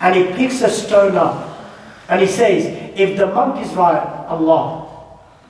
[0.01, 1.59] And he picks a stone up
[2.09, 2.65] and he says,
[2.99, 4.89] if the monk is right, Allah,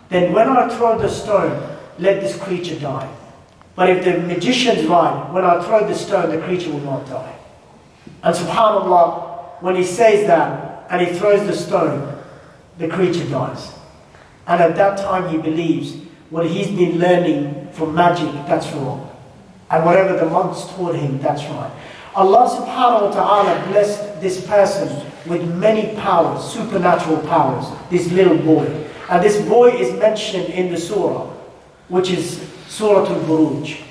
[0.09, 3.15] then when I throw the stone, let this creature die.
[3.75, 7.39] But if the magician's right, when I throw the stone, the creature will not die.
[8.23, 12.21] And subhanAllah, when he says that and he throws the stone,
[12.79, 13.73] the creature dies.
[14.47, 15.95] And at that time he believes
[16.31, 19.08] what he's been learning from magic, that's wrong.
[19.71, 21.71] And whatever the monks taught him, that's right.
[22.15, 24.89] Allah subhanahu wa ta'ala blessed this person
[25.27, 28.65] with many powers, supernatural powers, this little boy.
[29.11, 31.29] And this boy is mentioned in the surah,
[31.89, 33.83] which is Surah Al-Buruj.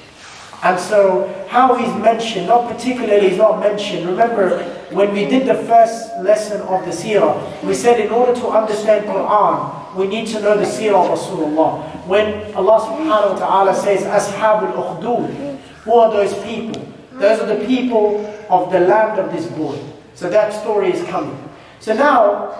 [0.63, 4.07] And so how he's mentioned, not particularly he's not mentioned.
[4.09, 8.47] Remember, when we did the first lesson of the seerah, we said in order to
[8.47, 11.85] understand Quran, we need to know the seerah of Rasulullah.
[12.07, 15.56] When Allah subhanahu wa ta'ala says, Ashabul Ukhdud,
[15.87, 16.85] who are those people?
[17.13, 19.79] Those are the people of the land of this boy.
[20.15, 21.37] So that story is coming.
[21.79, 22.53] So now,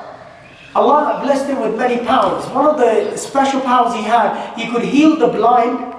[0.74, 2.46] Allah blessed him with many powers.
[2.48, 5.94] One of the special powers he had, he could heal the blind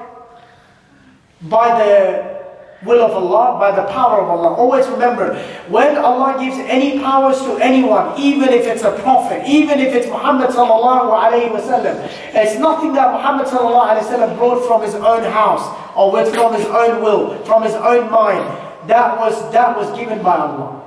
[1.43, 2.38] by the
[2.86, 4.54] will of Allah, by the power of Allah.
[4.56, 5.36] Always remember,
[5.70, 10.08] when Allah gives any powers to anyone, even if it's a prophet, even if it's
[10.08, 11.96] Muhammad sallallahu alayhi wasallam,
[12.36, 15.64] it's nothing that Muhammad sallallahu alayhi wasallam brought from his own house
[15.96, 18.44] or with from his own will, from his own mind.
[18.88, 20.82] That was that was given by Allah.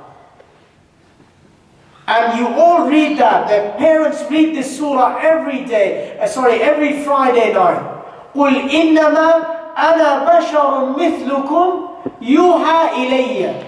[2.07, 3.49] And you all read that.
[3.49, 6.17] The parents read this surah every day.
[6.21, 7.83] Uh, sorry, every Friday night.
[8.33, 11.69] قُلْ إِنَّمَا أَنَا بَشَرٌ مِثْلُكُمْ
[12.23, 13.67] يُوحَى إِلَيَّ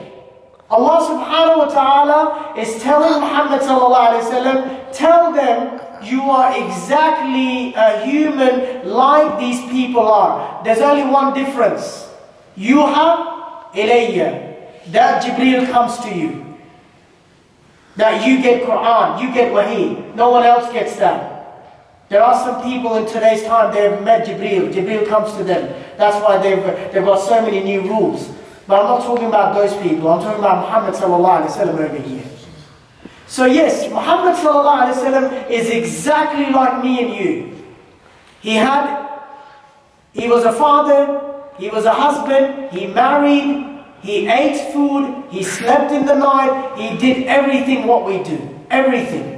[0.71, 2.21] Allah subhanahu wa ta'ala
[2.59, 9.61] is telling Muhammad sallallahu alayhi wa tell them you are exactly a human like these
[9.71, 10.63] people are.
[10.65, 12.09] There's only one difference.
[12.57, 14.57] Yuha ilayya.
[14.93, 16.57] That Jibreel comes to you.
[17.97, 20.15] That you get Quran, you get Wahi.
[20.15, 21.35] No one else gets that.
[22.09, 24.73] There are some people in today's time, they've met Jibreel.
[24.73, 25.75] Jibreel comes to them.
[25.98, 28.32] That's why they've, they've got so many new rules.
[28.68, 30.08] But I'm not talking about those people.
[30.10, 32.24] I'm talking about Muhammad sallallahu alayhi wa over here.
[33.34, 37.66] So yes, Muhammad ﷺ is exactly like me and you.
[38.42, 39.10] He had,
[40.14, 45.92] he was a father, he was a husband, he married, he ate food, he slept
[45.92, 48.38] in the night, he did everything what we do.
[48.70, 49.33] Everything.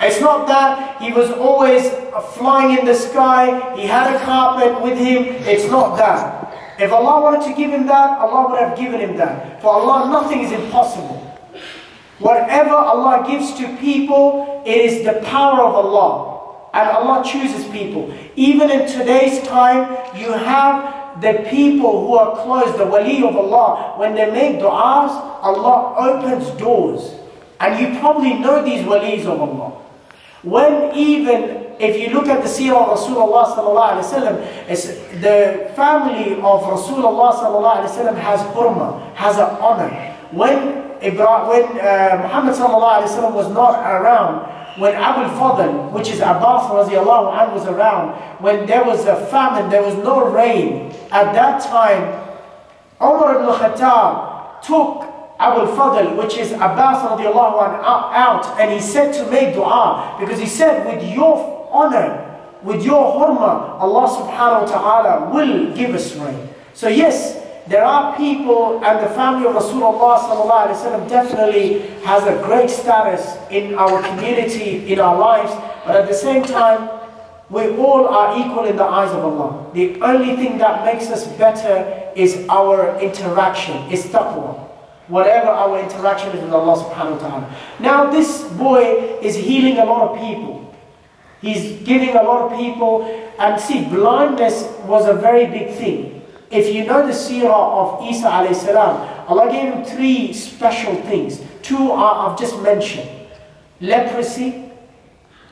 [0.00, 1.88] It's not that he was always
[2.34, 6.40] flying in the sky, he had a carpet with him, it's not that.
[6.80, 9.60] If Allah wanted to give him that, Allah would have given him that.
[9.60, 11.20] For Allah, nothing is impossible.
[12.18, 16.70] Whatever Allah gives to people, it is the power of Allah.
[16.72, 18.14] And Allah chooses people.
[18.36, 23.98] Even in today's time, you have the people who are close, the wali of Allah.
[23.98, 25.10] When they make du'as,
[25.42, 27.14] Allah opens doors.
[27.58, 29.72] And you probably know these walis of Allah.
[30.42, 34.00] When even, if you look at the seerah of Rasulullah
[35.20, 39.90] the family of Rasulullah has hurma, has an honor.
[40.30, 47.36] When Ibrahim, when uh, Muhammad was not around, when Abu Fadl, which is Abbas radiallahu
[47.36, 52.16] anhu, was around, when there was a famine, there was no rain, at that time,
[53.00, 55.09] Umar ibn Khattab took
[55.40, 57.80] Abu Fadl, which is Abbas radiallahu anhu,
[58.12, 62.26] out, and he said to make dua, because he said, with your honor,
[62.62, 66.48] with your hurma, Allah subhanahu wa ta'ala will give us rain.
[66.74, 73.38] So yes, there are people and the family of Rasulullah definitely has a great status
[73.50, 75.52] in our community, in our lives,
[75.86, 76.90] but at the same time,
[77.48, 79.72] we all are equal in the eyes of Allah.
[79.72, 84.69] The only thing that makes us better is our interaction, is taqwa.
[85.10, 87.56] Whatever our interaction is with Allah subhanahu wa ta'ala.
[87.80, 90.72] Now this boy is healing a lot of people.
[91.42, 93.02] He's giving a lot of people,
[93.38, 96.22] and see, blindness was a very big thing.
[96.50, 101.40] If you know the seerah of Isa alayhi salam, Allah gave him three special things.
[101.62, 103.08] Two are, I've just mentioned.
[103.80, 104.70] Leprosy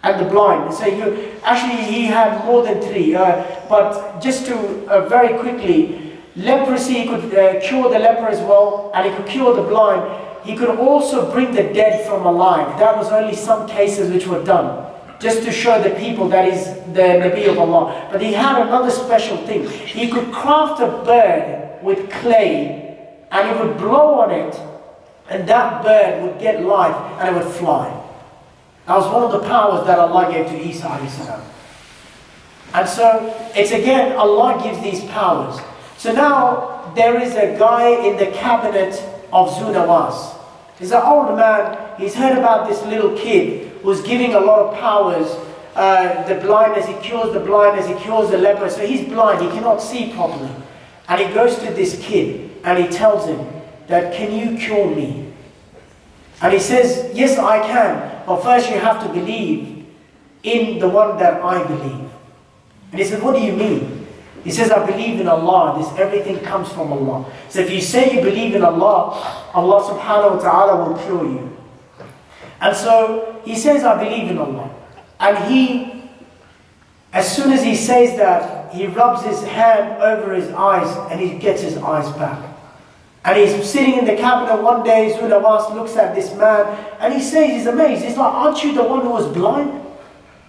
[0.02, 0.74] and the blind.
[0.74, 3.14] So you, actually he had more than three.
[3.14, 4.54] Uh, but just to,
[4.86, 6.07] uh, very quickly,
[6.38, 10.02] leprosy, he could uh, cure the leper as well, and he could cure the blind.
[10.44, 12.78] He could also bring the dead from alive.
[12.78, 14.88] That was only some cases which were done
[15.20, 18.08] just to show the people that is the Nabi of Allah.
[18.12, 19.68] But he had another special thing.
[19.68, 22.96] He could craft a bird with clay
[23.30, 24.58] and he would blow on it
[25.28, 27.88] and that bird would get life and it would fly.
[28.86, 31.44] That was one of the powers that Allah gave to Isa
[32.72, 35.60] And so it's again, Allah gives these powers.
[35.98, 38.94] So now there is a guy in the cabinet
[39.32, 40.36] of Zu Nawas.
[40.78, 41.98] He's an old man.
[41.98, 45.26] He's heard about this little kid who's giving a lot of powers.
[45.74, 48.70] Uh, the blindness, he cures the blindness, he cures the leper.
[48.70, 50.50] So he's blind, he cannot see properly.
[51.08, 53.44] And he goes to this kid and he tells him
[53.88, 55.32] that, can you cure me?
[56.40, 58.24] And he says, yes, I can.
[58.24, 59.84] But first you have to believe
[60.44, 62.08] in the one that I believe.
[62.92, 63.97] And he said, what do you mean?
[64.44, 65.78] He says, I believe in Allah.
[65.78, 67.30] This everything comes from Allah.
[67.48, 71.56] So if you say you believe in Allah, Allah subhanahu wa ta'ala will cure you.
[72.60, 74.70] And so he says, I believe in Allah.
[75.20, 76.10] And he,
[77.12, 81.38] as soon as he says that, he rubs his hand over his eyes and he
[81.38, 82.44] gets his eyes back.
[83.24, 86.66] And he's sitting in the cabinet one day, Zu Nawas looks at this man
[87.00, 88.04] and he says, he's amazed.
[88.04, 89.87] He's like, aren't you the one who was blind?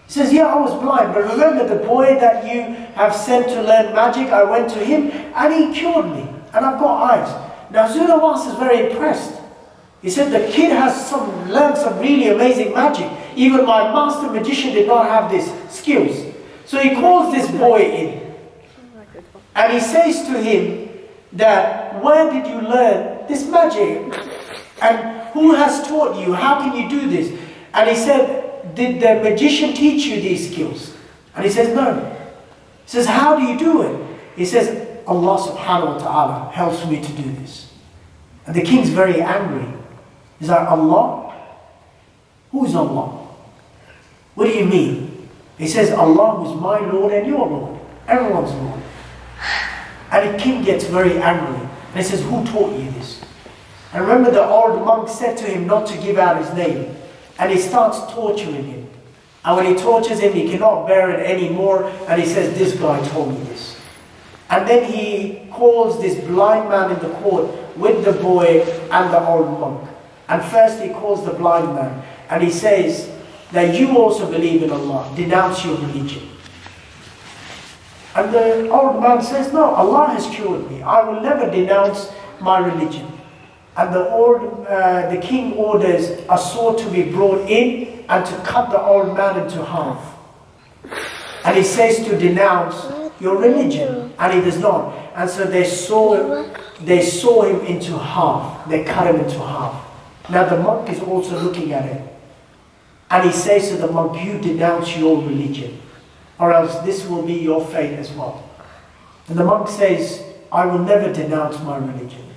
[0.10, 3.62] He says, yeah, I was blind, but remember the boy that you have sent to
[3.62, 7.70] learn magic, I went to him and he cured me and I've got eyes.
[7.70, 9.40] Now Zunawas is very impressed.
[10.02, 13.08] He said the kid has some learned some really amazing magic.
[13.36, 16.26] Even my master magician did not have these skills.
[16.66, 18.36] So he calls this boy in.
[19.54, 20.90] And he says to him
[21.34, 24.12] that where did you learn this magic?
[24.82, 26.34] And who has taught you?
[26.34, 27.40] How can you do this?
[27.76, 28.49] And he said,
[28.80, 30.96] Did the magician teach you these skills?
[31.36, 32.00] And he says, No.
[32.86, 34.18] He says, How do you do it?
[34.38, 37.74] He says, Allah subhanahu wa ta'ala helps me to do this.
[38.46, 39.68] And the king's very angry.
[40.40, 41.36] Is that Allah?
[42.54, 43.28] Who's Allah?
[44.36, 45.28] What do you mean?
[45.58, 47.82] He says, Allah is my Lord and your Lord.
[48.08, 48.80] Everyone's Lord.
[50.10, 51.68] And the king gets very angry.
[51.68, 53.22] And he says, Who taught you this?
[53.92, 56.96] And remember, the old monk said to him not to give out his name.
[57.40, 58.90] And he starts torturing him.
[59.46, 61.86] And when he tortures him, he cannot bear it anymore.
[62.08, 63.80] And he says, This guy told me this.
[64.50, 68.62] And then he calls this blind man in the court with the boy
[68.92, 69.90] and the old monk.
[70.28, 72.04] And first he calls the blind man.
[72.30, 73.10] And he says
[73.52, 75.12] that you also believe in Allah.
[75.16, 76.30] Denounce your religion.
[78.16, 80.82] And the old man says, No, Allah has cured me.
[80.82, 82.12] I will never denounce
[82.42, 83.19] my religion.
[83.80, 88.36] And the, old, uh, the king orders a sword to be brought in and to
[88.44, 90.18] cut the old man into half.
[91.46, 92.76] And he says to denounce
[93.22, 94.14] your religion.
[94.20, 94.94] And he does not.
[95.16, 96.44] And so they saw,
[96.82, 98.68] they saw him into half.
[98.68, 99.82] They cut him into half.
[100.30, 102.06] Now the monk is also looking at him.
[103.10, 105.80] And he says to the monk, You denounce your religion
[106.38, 108.44] or else this will be your fate as well.
[109.30, 110.22] And the monk says,
[110.52, 112.29] I will never denounce my religion.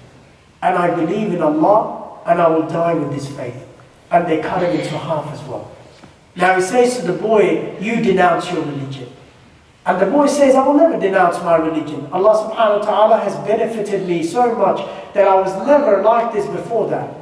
[0.63, 3.67] And I believe in Allah and I will die with this faith.
[4.11, 5.71] And they cut him into half as well.
[6.37, 9.13] Now he says to the boy, You denounce your religion.
[9.85, 12.07] And the boy says, I will never denounce my religion.
[12.13, 14.79] Allah subhanahu wa ta'ala has benefited me so much
[15.13, 17.13] that I was never like this before that.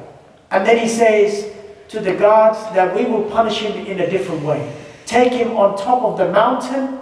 [0.51, 1.51] And then he says
[1.89, 4.77] to the guards that we will punish him in a different way
[5.11, 6.97] take him on top of the mountain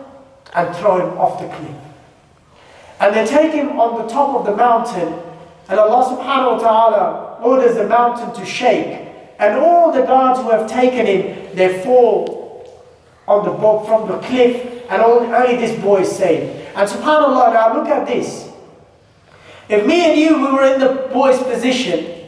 [0.56, 1.78] and throw him off the cliff.
[3.00, 5.14] And they take him on the top of the mountain,
[5.70, 9.08] and Allah subhanahu wa ta'ala orders the mountain to shake.
[9.40, 12.40] And all the guards who have taken him, they fall
[13.28, 16.50] on the boat from the cliff, and only this boy is saved.
[16.76, 18.50] And subhanAllah, now look at this.
[19.70, 22.26] If me and you we were in the boy's position,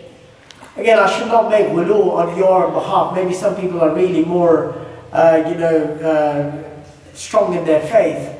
[0.77, 3.15] again, I should not make wulu on your behalf.
[3.15, 4.77] Maybe some people are really more
[5.11, 8.37] uh, you know, uh, strong in their faith.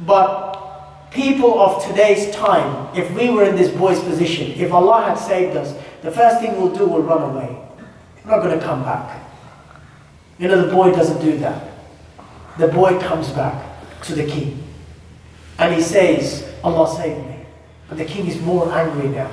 [0.00, 0.53] But
[1.14, 5.56] people of today's time, if we were in this boy's position, if Allah had saved
[5.56, 7.56] us, the first thing we'll do will run away.
[8.24, 9.22] We're not going to come back.
[10.38, 11.70] You know, the boy doesn't do that.
[12.58, 13.64] The boy comes back
[14.02, 14.62] to the king.
[15.58, 17.46] And he says, Allah saved me.
[17.88, 19.30] But the king is more angry now.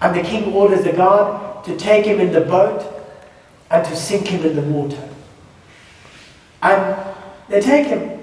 [0.00, 2.82] And the king orders the guard to take him in the boat
[3.70, 5.08] and to sink him in the water.
[6.62, 7.14] And
[7.48, 8.19] they take him.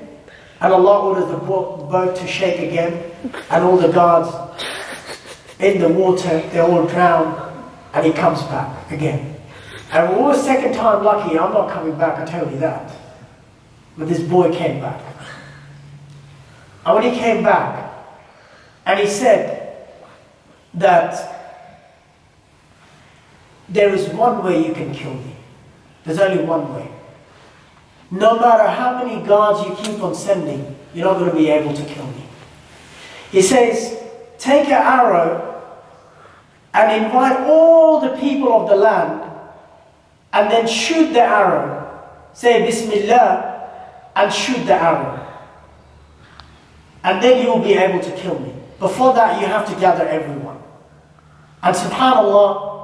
[0.59, 3.11] And Allah orders the boat to shake again.
[3.49, 4.29] And all the guards
[5.59, 7.43] in the water, they all drown.
[7.93, 9.35] And he comes back again.
[9.91, 11.37] And we were second time lucky.
[11.37, 12.91] I'm not coming back, I tell you that.
[13.97, 15.01] But this boy came back.
[16.85, 17.93] And when he came back,
[18.85, 19.89] and he said
[20.75, 21.37] that
[23.67, 25.35] there is one way you can kill me.
[26.05, 26.89] There's only one way.
[28.09, 31.73] No matter how many gods you keep on sending, you're not going to be able
[31.73, 32.23] to kill me.
[33.31, 34.01] He says,
[34.37, 35.61] take an arrow
[36.73, 39.29] and invite all the people of the land
[40.31, 41.83] and then shoot the arrow.
[42.33, 45.25] Say Bismillah and shoot the arrow.
[47.03, 48.53] And then you will be able to kill me.
[48.79, 50.61] Before that, you have to gather everyone.
[51.63, 52.76] And subhanAllah,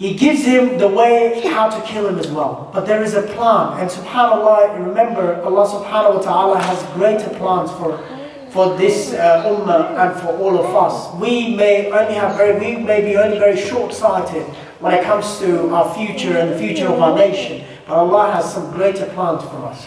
[0.00, 2.70] he gives him the way how to kill him as well.
[2.72, 3.78] But there is a plan.
[3.78, 8.00] And subhanAllah, remember, Allah subhanahu wa ta'ala has greater plans for,
[8.48, 11.14] for this uh, ummah and for all of us.
[11.20, 14.44] We may only have very, we may be only very short-sighted
[14.80, 17.66] when it comes to our future and the future of our nation.
[17.86, 19.86] But Allah has some greater plans for us.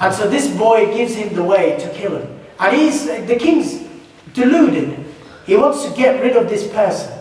[0.00, 2.40] And so this boy gives him the way to kill him.
[2.58, 3.84] And he's, the king's
[4.32, 5.04] deluded.
[5.44, 7.12] He wants to get rid of this person.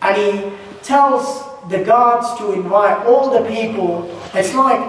[0.00, 0.52] And he
[0.82, 4.10] tells the guards to invite all the people.
[4.34, 4.80] It's like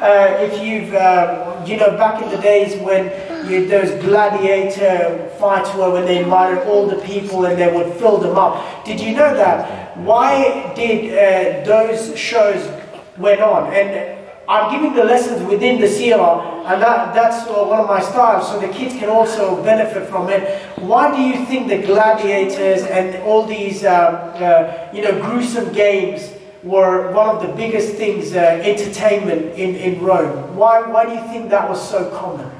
[0.00, 3.04] uh, if you've, uh, you know, back in the days when
[3.48, 8.18] you, those gladiator fights were when they invited all the people and they would fill
[8.18, 8.84] them up.
[8.84, 9.96] Did you know that?
[9.98, 12.68] Why did uh, those shows
[13.16, 13.72] went on?
[13.72, 14.21] And
[14.52, 18.48] I'm giving the lessons within the seerah, and that, that's uh, one of my styles,
[18.48, 20.60] so the kids can also benefit from it.
[20.76, 26.30] Why do you think the gladiators and all these, um, uh, you know, gruesome games
[26.62, 30.54] were one of the biggest things, uh, entertainment in, in Rome?
[30.54, 32.50] Why, why do you think that was so common?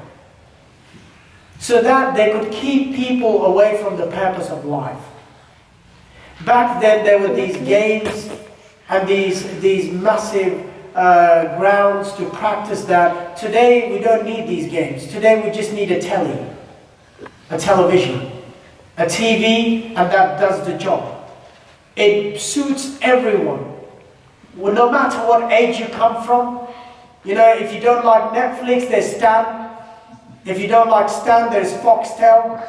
[1.59, 4.97] So that they could keep people away from the purpose of life.
[6.43, 8.31] Back then, there were these games
[8.89, 13.37] and these, these massive uh, grounds to practice that.
[13.37, 15.07] Today, we don't need these games.
[15.07, 16.39] Today, we just need a telly,
[17.49, 18.31] a television,
[18.97, 21.29] a TV, and that does the job.
[21.95, 23.71] It suits everyone.
[24.55, 26.67] well, no matter what age you come from,
[27.23, 29.71] you know, if you don't like Netflix, there's Stan.
[30.45, 32.61] If you don't like Stan, there's Foxtel.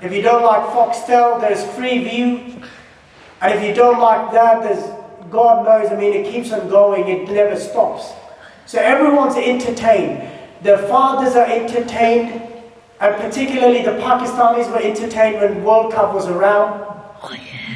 [0.00, 2.62] If you don't like Foxtel, there's Freeview.
[3.40, 4.95] And if you don't like that, there's
[5.30, 8.12] God knows, I mean, it keeps on going, it never stops.
[8.66, 10.30] So everyone's entertained.
[10.62, 12.42] The fathers are entertained,
[13.00, 16.84] and particularly the Pakistanis were entertained when World Cup was around.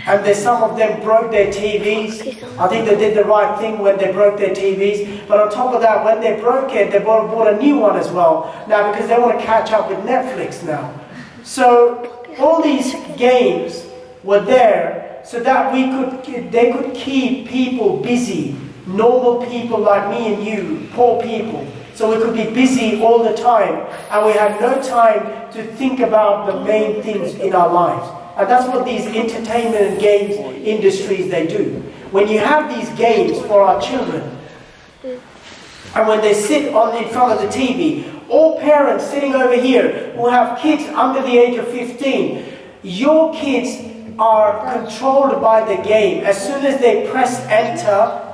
[0.07, 2.42] And then some of them broke their TVs.
[2.59, 5.28] I think they did the right thing when they broke their TVs.
[5.28, 7.96] But on top of that, when they broke it, they bought, bought a new one
[7.96, 8.64] as well.
[8.66, 10.98] Now, because they want to catch up with Netflix now.
[11.44, 13.86] So all these games
[14.22, 20.34] were there so that we could, they could keep people busy, normal people like me
[20.34, 21.64] and you, poor people.
[21.94, 26.00] So we could be busy all the time, and we have no time to think
[26.00, 28.10] about the main things in our lives.
[28.38, 30.34] And that's what these entertainment and games
[30.66, 31.80] industries they do.
[32.10, 34.36] When you have these games for our children,
[35.04, 40.10] and when they sit on in front of the TV, all parents sitting over here
[40.16, 42.46] who have kids under the age of 15,
[42.82, 46.24] your kids are controlled by the game.
[46.24, 48.26] As soon as they press enter,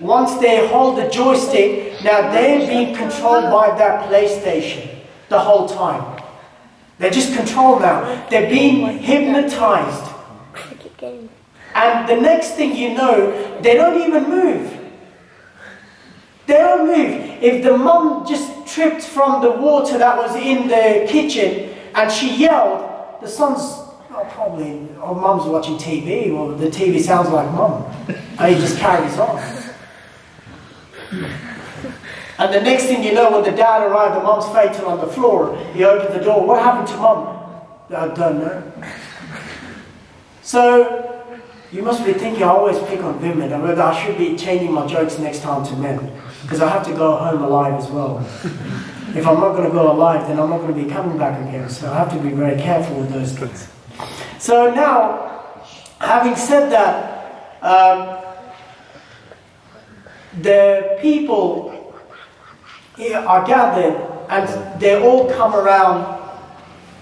[0.00, 4.88] once they hold the joystick, now they're being controlled by that PlayStation
[5.28, 6.20] the whole time.
[6.98, 8.26] They're just controlled now.
[8.28, 10.12] They're being hypnotized.
[11.74, 14.78] And the next thing you know, they don't even move.
[16.46, 17.42] They don't move.
[17.42, 22.36] If the mum just tripped from the water that was in the kitchen and she
[22.36, 22.88] yelled,
[23.22, 23.81] the son's
[24.32, 27.84] probably, or mum's watching TV, Well, the TV sounds like mum.
[28.38, 29.38] And he just carries on.
[32.38, 35.06] And the next thing you know, when the dad arrived, the mum's fainting on the
[35.06, 35.56] floor.
[35.74, 36.46] He opened the door.
[36.46, 37.38] What happened to mum?
[37.90, 38.72] I don't know.
[40.42, 41.24] So,
[41.70, 43.52] you must be thinking I always pick on women.
[43.52, 46.20] and whether I should be changing my jokes next time to men.
[46.42, 48.18] Because I have to go home alive as well.
[49.14, 51.40] if I'm not going to go alive, then I'm not going to be coming back
[51.46, 51.68] again.
[51.68, 53.68] So I have to be very careful with those things.
[54.38, 55.54] So now,
[56.00, 57.12] having said that,
[57.62, 58.18] um,
[60.40, 61.94] the people
[62.98, 63.96] are gathered
[64.28, 66.20] and they all come around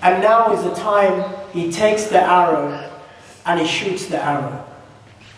[0.02, 2.90] and now is the time he takes the arrow
[3.46, 4.64] and he shoots the arrow.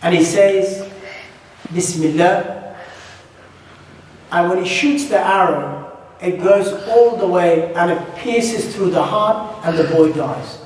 [0.02, 0.90] And he says
[1.72, 2.76] bismillah.
[4.30, 5.82] And when he shoots the arrow
[6.20, 10.61] it goes all the way and it pierces through the heart and the boy dies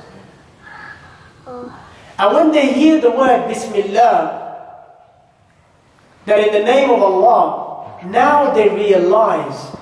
[2.19, 4.43] and when they hear the word bismillah
[6.25, 7.67] that in the name of Allah
[8.05, 9.75] now they realize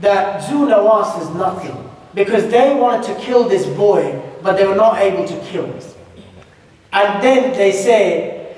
[0.00, 1.76] that Zu Nawas is nothing.
[2.14, 5.80] Because they wanted to kill this boy, but they were not able to kill him.
[6.92, 8.56] And then they say,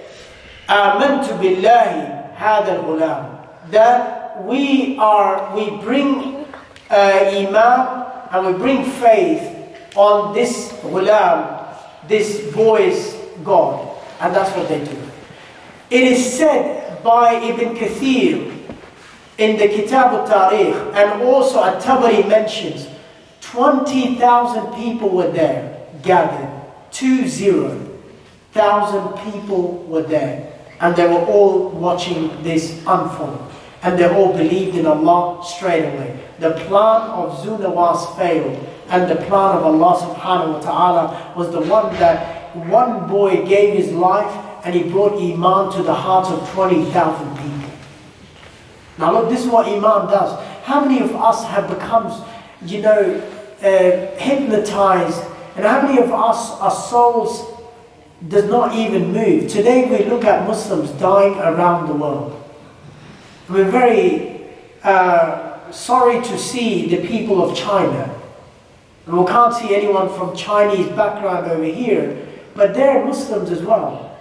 [0.68, 3.70] Amantu billahi hadal ghulam.
[3.70, 6.46] That we are, we bring
[6.90, 9.58] uh, iman and we bring faith
[9.94, 11.76] on this ghulam,
[12.08, 13.98] this boy's God.
[14.20, 14.98] And that's what they do.
[15.90, 18.58] It is said by Ibn Kathir
[19.38, 22.86] in the Kitab al-Tarikh and also At-Tabari mentions
[23.40, 25.72] 20,000 people were there
[26.02, 26.48] gathered.
[26.90, 27.88] Two zero.
[28.52, 30.52] Thousand people were there.
[30.80, 33.50] And they were all watching this unfold.
[33.82, 36.20] And they all believed in Allah straight away.
[36.38, 38.68] The plan of Zu Nawas failed.
[38.88, 43.74] And the plan of Allah subhanahu wa ta'ala was the one that one boy gave
[43.74, 44.32] his life
[44.64, 47.70] and he brought Iman to the hearts of 20,000 people.
[48.98, 50.38] Now look, this is what Iman does.
[50.64, 52.24] How many of us have become,
[52.64, 53.22] you know,
[53.62, 55.22] uh, hypnotized?
[55.56, 57.60] And how many of us, our souls
[58.28, 59.50] does not even move?
[59.50, 62.38] Today we look at Muslims dying around the world.
[63.48, 64.46] We're very
[64.84, 68.14] uh, sorry to see the people of China.
[69.06, 74.16] And we can't see anyone from Chinese background over here, but they're Muslims as well.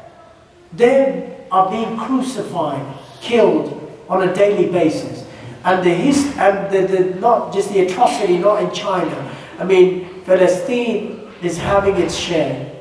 [0.74, 2.86] They are being crucified,
[3.20, 3.78] killed,
[4.10, 5.26] on a daily basis.
[5.64, 9.38] And the his, and the, the, not just the atrocity, not in China.
[9.60, 12.72] I mean, Palestine is having its share.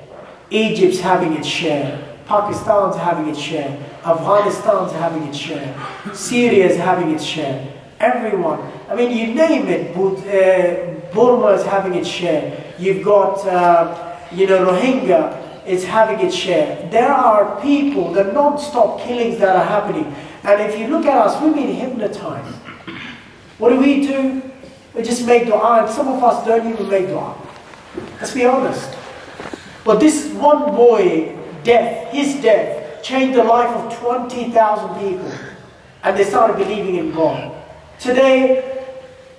[0.50, 2.18] Egypt's having its share.
[2.26, 3.76] Pakistan's having its share.
[4.04, 5.74] Afghanistan's having its share.
[6.14, 7.72] Syria's having its share.
[7.98, 8.60] Everyone.
[8.88, 9.96] I mean, you name it.
[9.96, 12.74] Uh, Burma is having its share.
[12.78, 16.88] You've got, uh, you know, Rohingya is having its share.
[16.90, 20.14] There are people, the non-stop killings that are happening.
[20.42, 22.56] And if you look at us, we've been hypnotized.
[23.58, 24.42] What do we do?
[24.94, 27.36] We just make dua, and some of us don't even make dua.
[28.18, 28.96] Let's be honest.
[29.84, 35.32] But this one boy, death, his death, changed the life of 20,000 people.
[36.02, 37.54] And they started believing in God.
[37.98, 38.86] Today,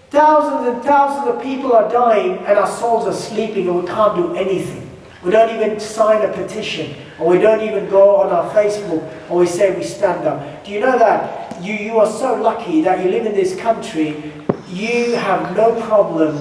[0.09, 4.15] thousands and thousands of people are dying and our souls are sleeping and we can't
[4.15, 4.80] do anything.
[5.23, 9.39] We don't even sign a petition or we don't even go on our Facebook or
[9.39, 10.65] we say we stand up.
[10.65, 14.33] Do you know that you, you are so lucky that you live in this country,
[14.67, 16.37] you have no problem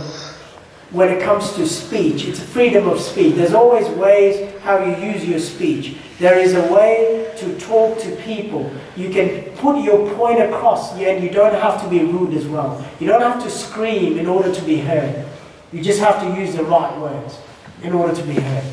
[0.92, 2.24] when it comes to speech.
[2.24, 3.34] It's freedom of speech.
[3.34, 5.96] There's always ways how you use your speech.
[6.18, 8.72] There is a way to talk to people.
[8.96, 12.84] You can put your point across and you don't have to be rude as well.
[12.98, 15.26] You don't have to scream in order to be heard.
[15.70, 17.36] You just have to use the right words
[17.82, 18.64] in order to be heard.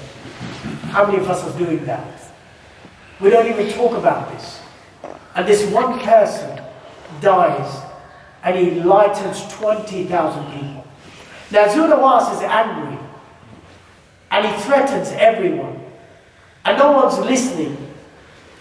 [0.91, 2.05] How many of us are doing that?
[3.19, 4.59] We don't even talk about this.
[5.35, 6.61] And this one person
[7.21, 7.83] dies
[8.43, 10.87] and he lightens 20,000 people.
[11.51, 12.97] Now Zunawas is angry
[14.31, 15.81] and he threatens everyone
[16.65, 17.77] and no one's listening.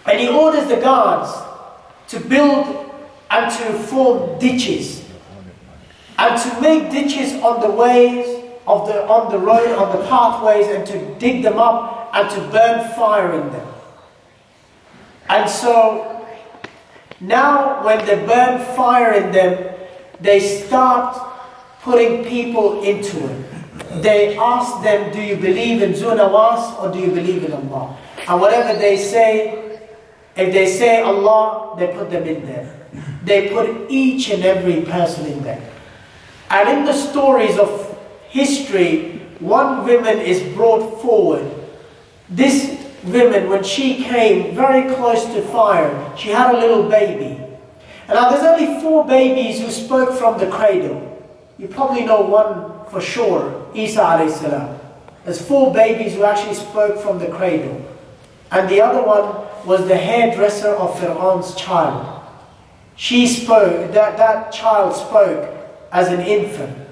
[0.05, 1.31] And he orders the guards
[2.09, 2.91] to build
[3.29, 5.03] and to form ditches
[6.17, 8.36] and to make ditches on the ways
[8.67, 12.39] of the on the road, on the pathways, and to dig them up and to
[12.51, 13.67] burn fire in them.
[15.29, 16.25] And so
[17.19, 19.73] now when they burn fire in them,
[20.19, 21.17] they start
[21.81, 24.01] putting people into it.
[24.01, 27.97] They ask them, do you believe in Zunawas or do you believe in Allah?
[28.27, 29.79] And whatever they say,
[30.35, 32.73] if they say Allah, they put them in there.
[33.23, 35.61] They put each and every person in there.
[36.49, 37.86] And in the stories of
[38.37, 41.45] history, one woman is brought forward.
[42.29, 47.41] This woman, when she came very close to fire, she had a little baby.
[48.07, 51.03] And now there's only four babies who spoke from the cradle.
[51.57, 53.41] You probably know one for sure,
[53.73, 54.79] Isa alayhi.
[55.25, 57.83] There's four babies who actually spoke from the cradle.
[58.51, 59.25] And the other one
[59.65, 62.23] was the hairdresser of Fir'aun's child.
[62.95, 65.53] She spoke, that, that child spoke
[65.91, 66.86] as an infant.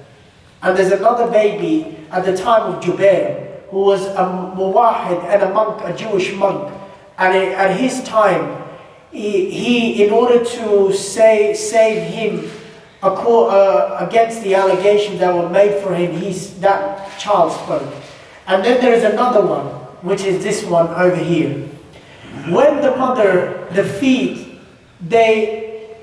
[0.62, 5.52] And there's another baby at the time of Jurayj who was a muwahid and a
[5.52, 6.72] monk, a Jewish monk.
[7.18, 8.62] And at his time,
[9.10, 12.50] he, he in order to say, save him
[13.02, 17.94] uh, against the allegations that were made for him, he's, that child spoke.
[18.46, 19.66] And then there is another one,
[20.02, 21.68] which is this one over here.
[22.48, 24.60] When the mother, the feet,
[25.00, 25.96] they,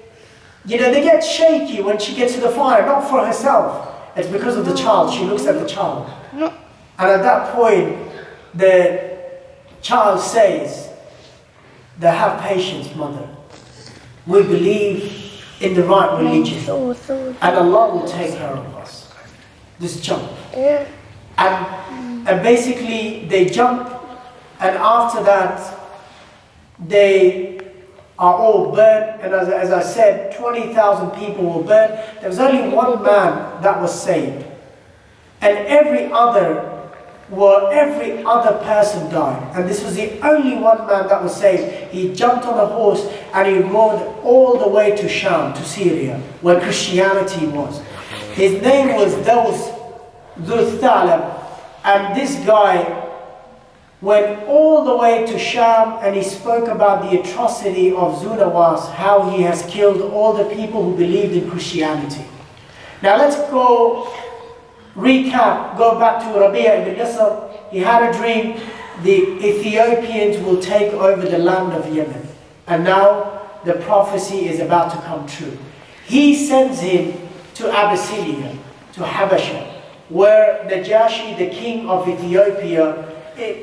[0.65, 3.92] you know, they get shaky when she gets to the fire, not for herself.
[4.15, 5.13] It's because of the child.
[5.13, 6.09] She looks at the child.
[6.99, 7.97] And at that point,
[8.53, 9.17] the
[9.81, 10.89] child says,
[11.99, 13.27] they have patience, mother.
[14.25, 16.59] We believe in the right religion.
[17.41, 19.11] And Allah will take care of us.
[19.79, 20.31] This jump.
[21.37, 23.89] And, and basically, they jump,
[24.59, 25.79] and after that,
[26.79, 27.59] they
[28.19, 29.21] are all burnt.
[29.21, 31.93] And as, as I said, 20,000 people were burnt.
[32.19, 34.45] There was only one man that was saved.
[35.41, 36.69] And every other
[37.29, 39.55] were every other person died.
[39.55, 41.91] And this was the only one man that was saved.
[41.91, 46.19] He jumped on a horse and he rode all the way to Sham, to Syria,
[46.41, 47.81] where Christianity was.
[48.33, 49.73] His name was Daws
[50.39, 51.39] Dhul
[51.83, 53.02] And this guy
[54.03, 59.29] went all the way to Sham and he spoke about the atrocity of Zunawas, how
[59.29, 62.25] he has killed all the people who believed in Christianity.
[63.01, 64.13] Now let's go
[64.93, 67.49] recap, go back to Rabi'a ibn Nasr.
[67.71, 68.59] He had a dream,
[69.03, 72.27] the Ethiopians will take over the land of Yemen.
[72.67, 75.57] And now the prophecy is about to come true.
[76.05, 77.17] He sends him
[77.55, 78.57] to Abyssinia,
[78.95, 79.65] to Habasha,
[80.09, 83.12] where Najashi, the king of Ethiopia,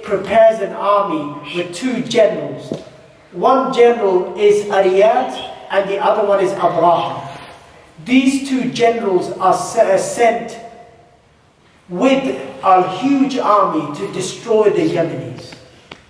[0.03, 2.71] prepares an army with two generals.
[3.33, 5.33] One general is Ariyat
[5.71, 7.39] and the other one is Abraha.
[8.05, 10.59] These two generals are uh, sent
[11.89, 12.25] with
[12.63, 15.55] a huge army to destroy the Yemenis,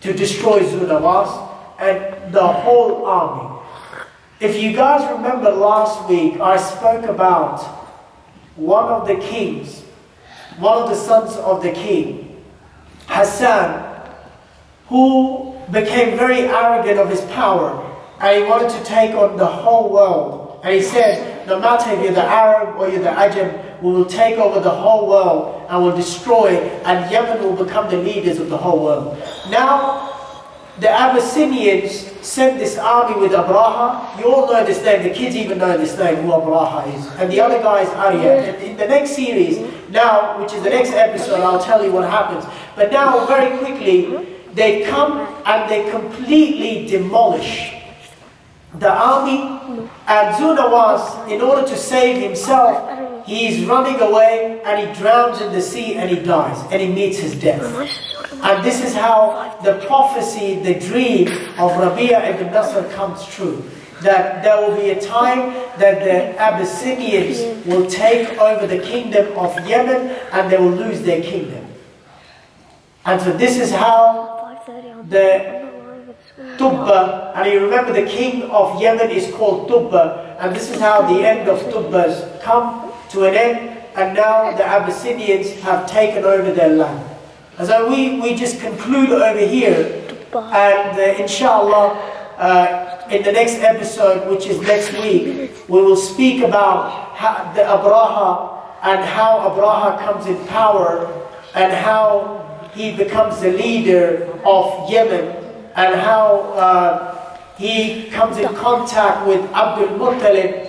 [0.00, 1.48] to destroy Zunawas
[1.78, 3.60] and the whole army.
[4.40, 7.60] If you guys remember last week, I spoke about
[8.56, 9.80] one of the kings,
[10.58, 12.29] one of the sons of the king,
[13.10, 13.86] Hassan,
[14.88, 17.86] who became very arrogant of his power
[18.20, 20.60] and he wanted to take on the whole world.
[20.62, 24.04] And he said, no matter if you're the Arab or you're the Ajam, we will
[24.04, 28.50] take over the whole world and will destroy, and Yemen will become the leaders of
[28.50, 29.16] the whole world.
[29.48, 30.19] Now,
[30.80, 34.18] the Abyssinians sent this army with Abraha.
[34.18, 37.06] You all know this name, the kids even know this name, who Abraha is.
[37.18, 38.56] And the other guy is Arya.
[38.58, 39.58] In the next series,
[39.90, 42.44] now, which is the next episode, I'll tell you what happens.
[42.76, 47.74] But now, very quickly, they come and they completely demolish
[48.78, 49.88] the army.
[50.06, 55.52] And Zunawas, in order to save himself, he is running away and he drowns in
[55.52, 57.62] the sea and he dies and he meets his death.
[58.42, 61.28] And this is how the prophecy, the dream
[61.58, 63.62] of Rabia ibn Nasr comes true.
[64.02, 69.54] That there will be a time that the Abyssinians will take over the kingdom of
[69.68, 71.66] Yemen and they will lose their kingdom.
[73.04, 74.58] And so this is how
[75.08, 75.60] the
[76.56, 81.02] Tubba, and you remember the king of Yemen is called Tubba, and this is how
[81.02, 86.52] the end of Tubba's come to an end, and now the Abyssinians have taken over
[86.52, 87.19] their land.
[87.60, 90.02] And so we, we just conclude over here,
[90.32, 91.92] and uh, inshallah,
[92.38, 97.60] uh, in the next episode, which is next week, we will speak about how the
[97.60, 101.04] Abraha and how Abraha comes in power
[101.54, 105.26] and how he becomes the leader of Yemen
[105.76, 110.66] and how uh, he comes in contact with Abdul Muttalib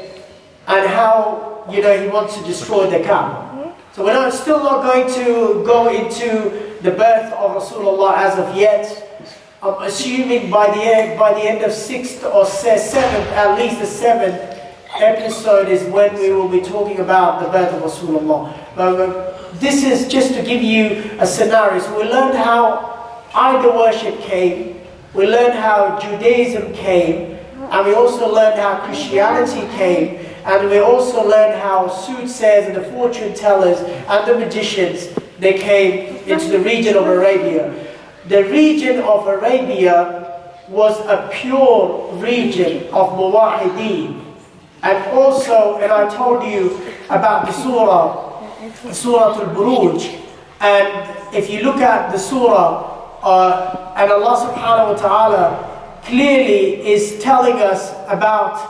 [0.68, 3.48] and how you know he wants to destroy the Kaaba.
[3.94, 8.56] So we're not, still not going to go into the birth of Rasulullah as of
[8.56, 9.08] yet.
[9.62, 13.86] I'm assuming by the end, by the end of sixth or seventh, at least the
[13.86, 14.60] seventh
[15.00, 18.58] episode is when we will be talking about the birth of Rasulullah.
[18.76, 21.80] But uh, this is just to give you a scenario.
[21.80, 24.82] So we learned how idol worship came,
[25.14, 31.28] we learned how Judaism came, and we also learned how Christianity came, and we also
[31.28, 35.08] learned how soothsayers and the fortune tellers and the magicians
[35.42, 37.74] they came into the region of Arabia.
[38.30, 44.24] The region of Arabia was a pure region of Muwahideen.
[44.84, 46.80] And also, and I told you
[47.10, 48.30] about the surah,
[48.94, 50.22] Surah Al-Buruj.
[50.62, 57.18] And if you look at the surah, uh, and Allah subhanahu wa ta'ala clearly is
[57.18, 58.62] telling us about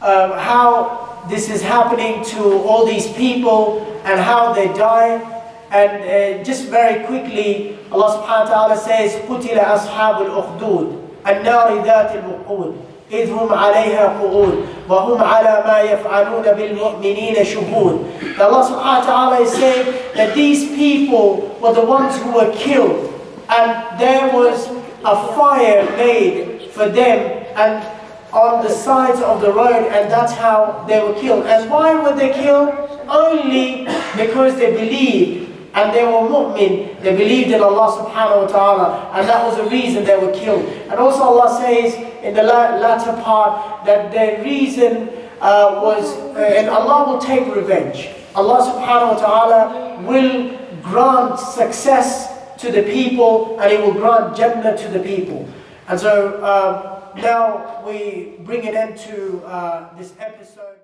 [0.00, 5.35] um, how this is happening to all these people and how they die.
[5.75, 10.87] And uh, just very quickly, Allah subhanahu wa ta'ala says, قُتِلَ أَصْحَابُ الْأُخْدُودِ
[11.23, 17.95] النَّارِ ذَاتِ الْوُقُودِ إذ هم عليها قعود وهم على ما يفعلون بالمؤمنين شهود.
[18.39, 19.83] Allah subhanahu wa ta'ala is saying
[20.15, 23.11] that these people were the ones who were killed
[23.51, 24.71] and there was
[25.03, 27.83] a fire made for them and
[28.31, 31.45] on the sides of the road and that's how they were killed.
[31.45, 32.71] And why were they killed?
[33.11, 35.44] Only because they believed
[35.76, 39.68] and they were mu'min, they believed in Allah subhanahu wa ta'ala and that was the
[39.68, 40.64] reason they were killed.
[40.88, 45.10] And also Allah says in the latter part that the reason
[45.40, 48.08] uh, was, uh, and Allah will take revenge.
[48.34, 49.60] Allah subhanahu wa ta'ala
[50.08, 55.46] will grant success to the people and He will grant Jannah to the people.
[55.88, 60.75] And so um, now we bring an end to uh, this episode.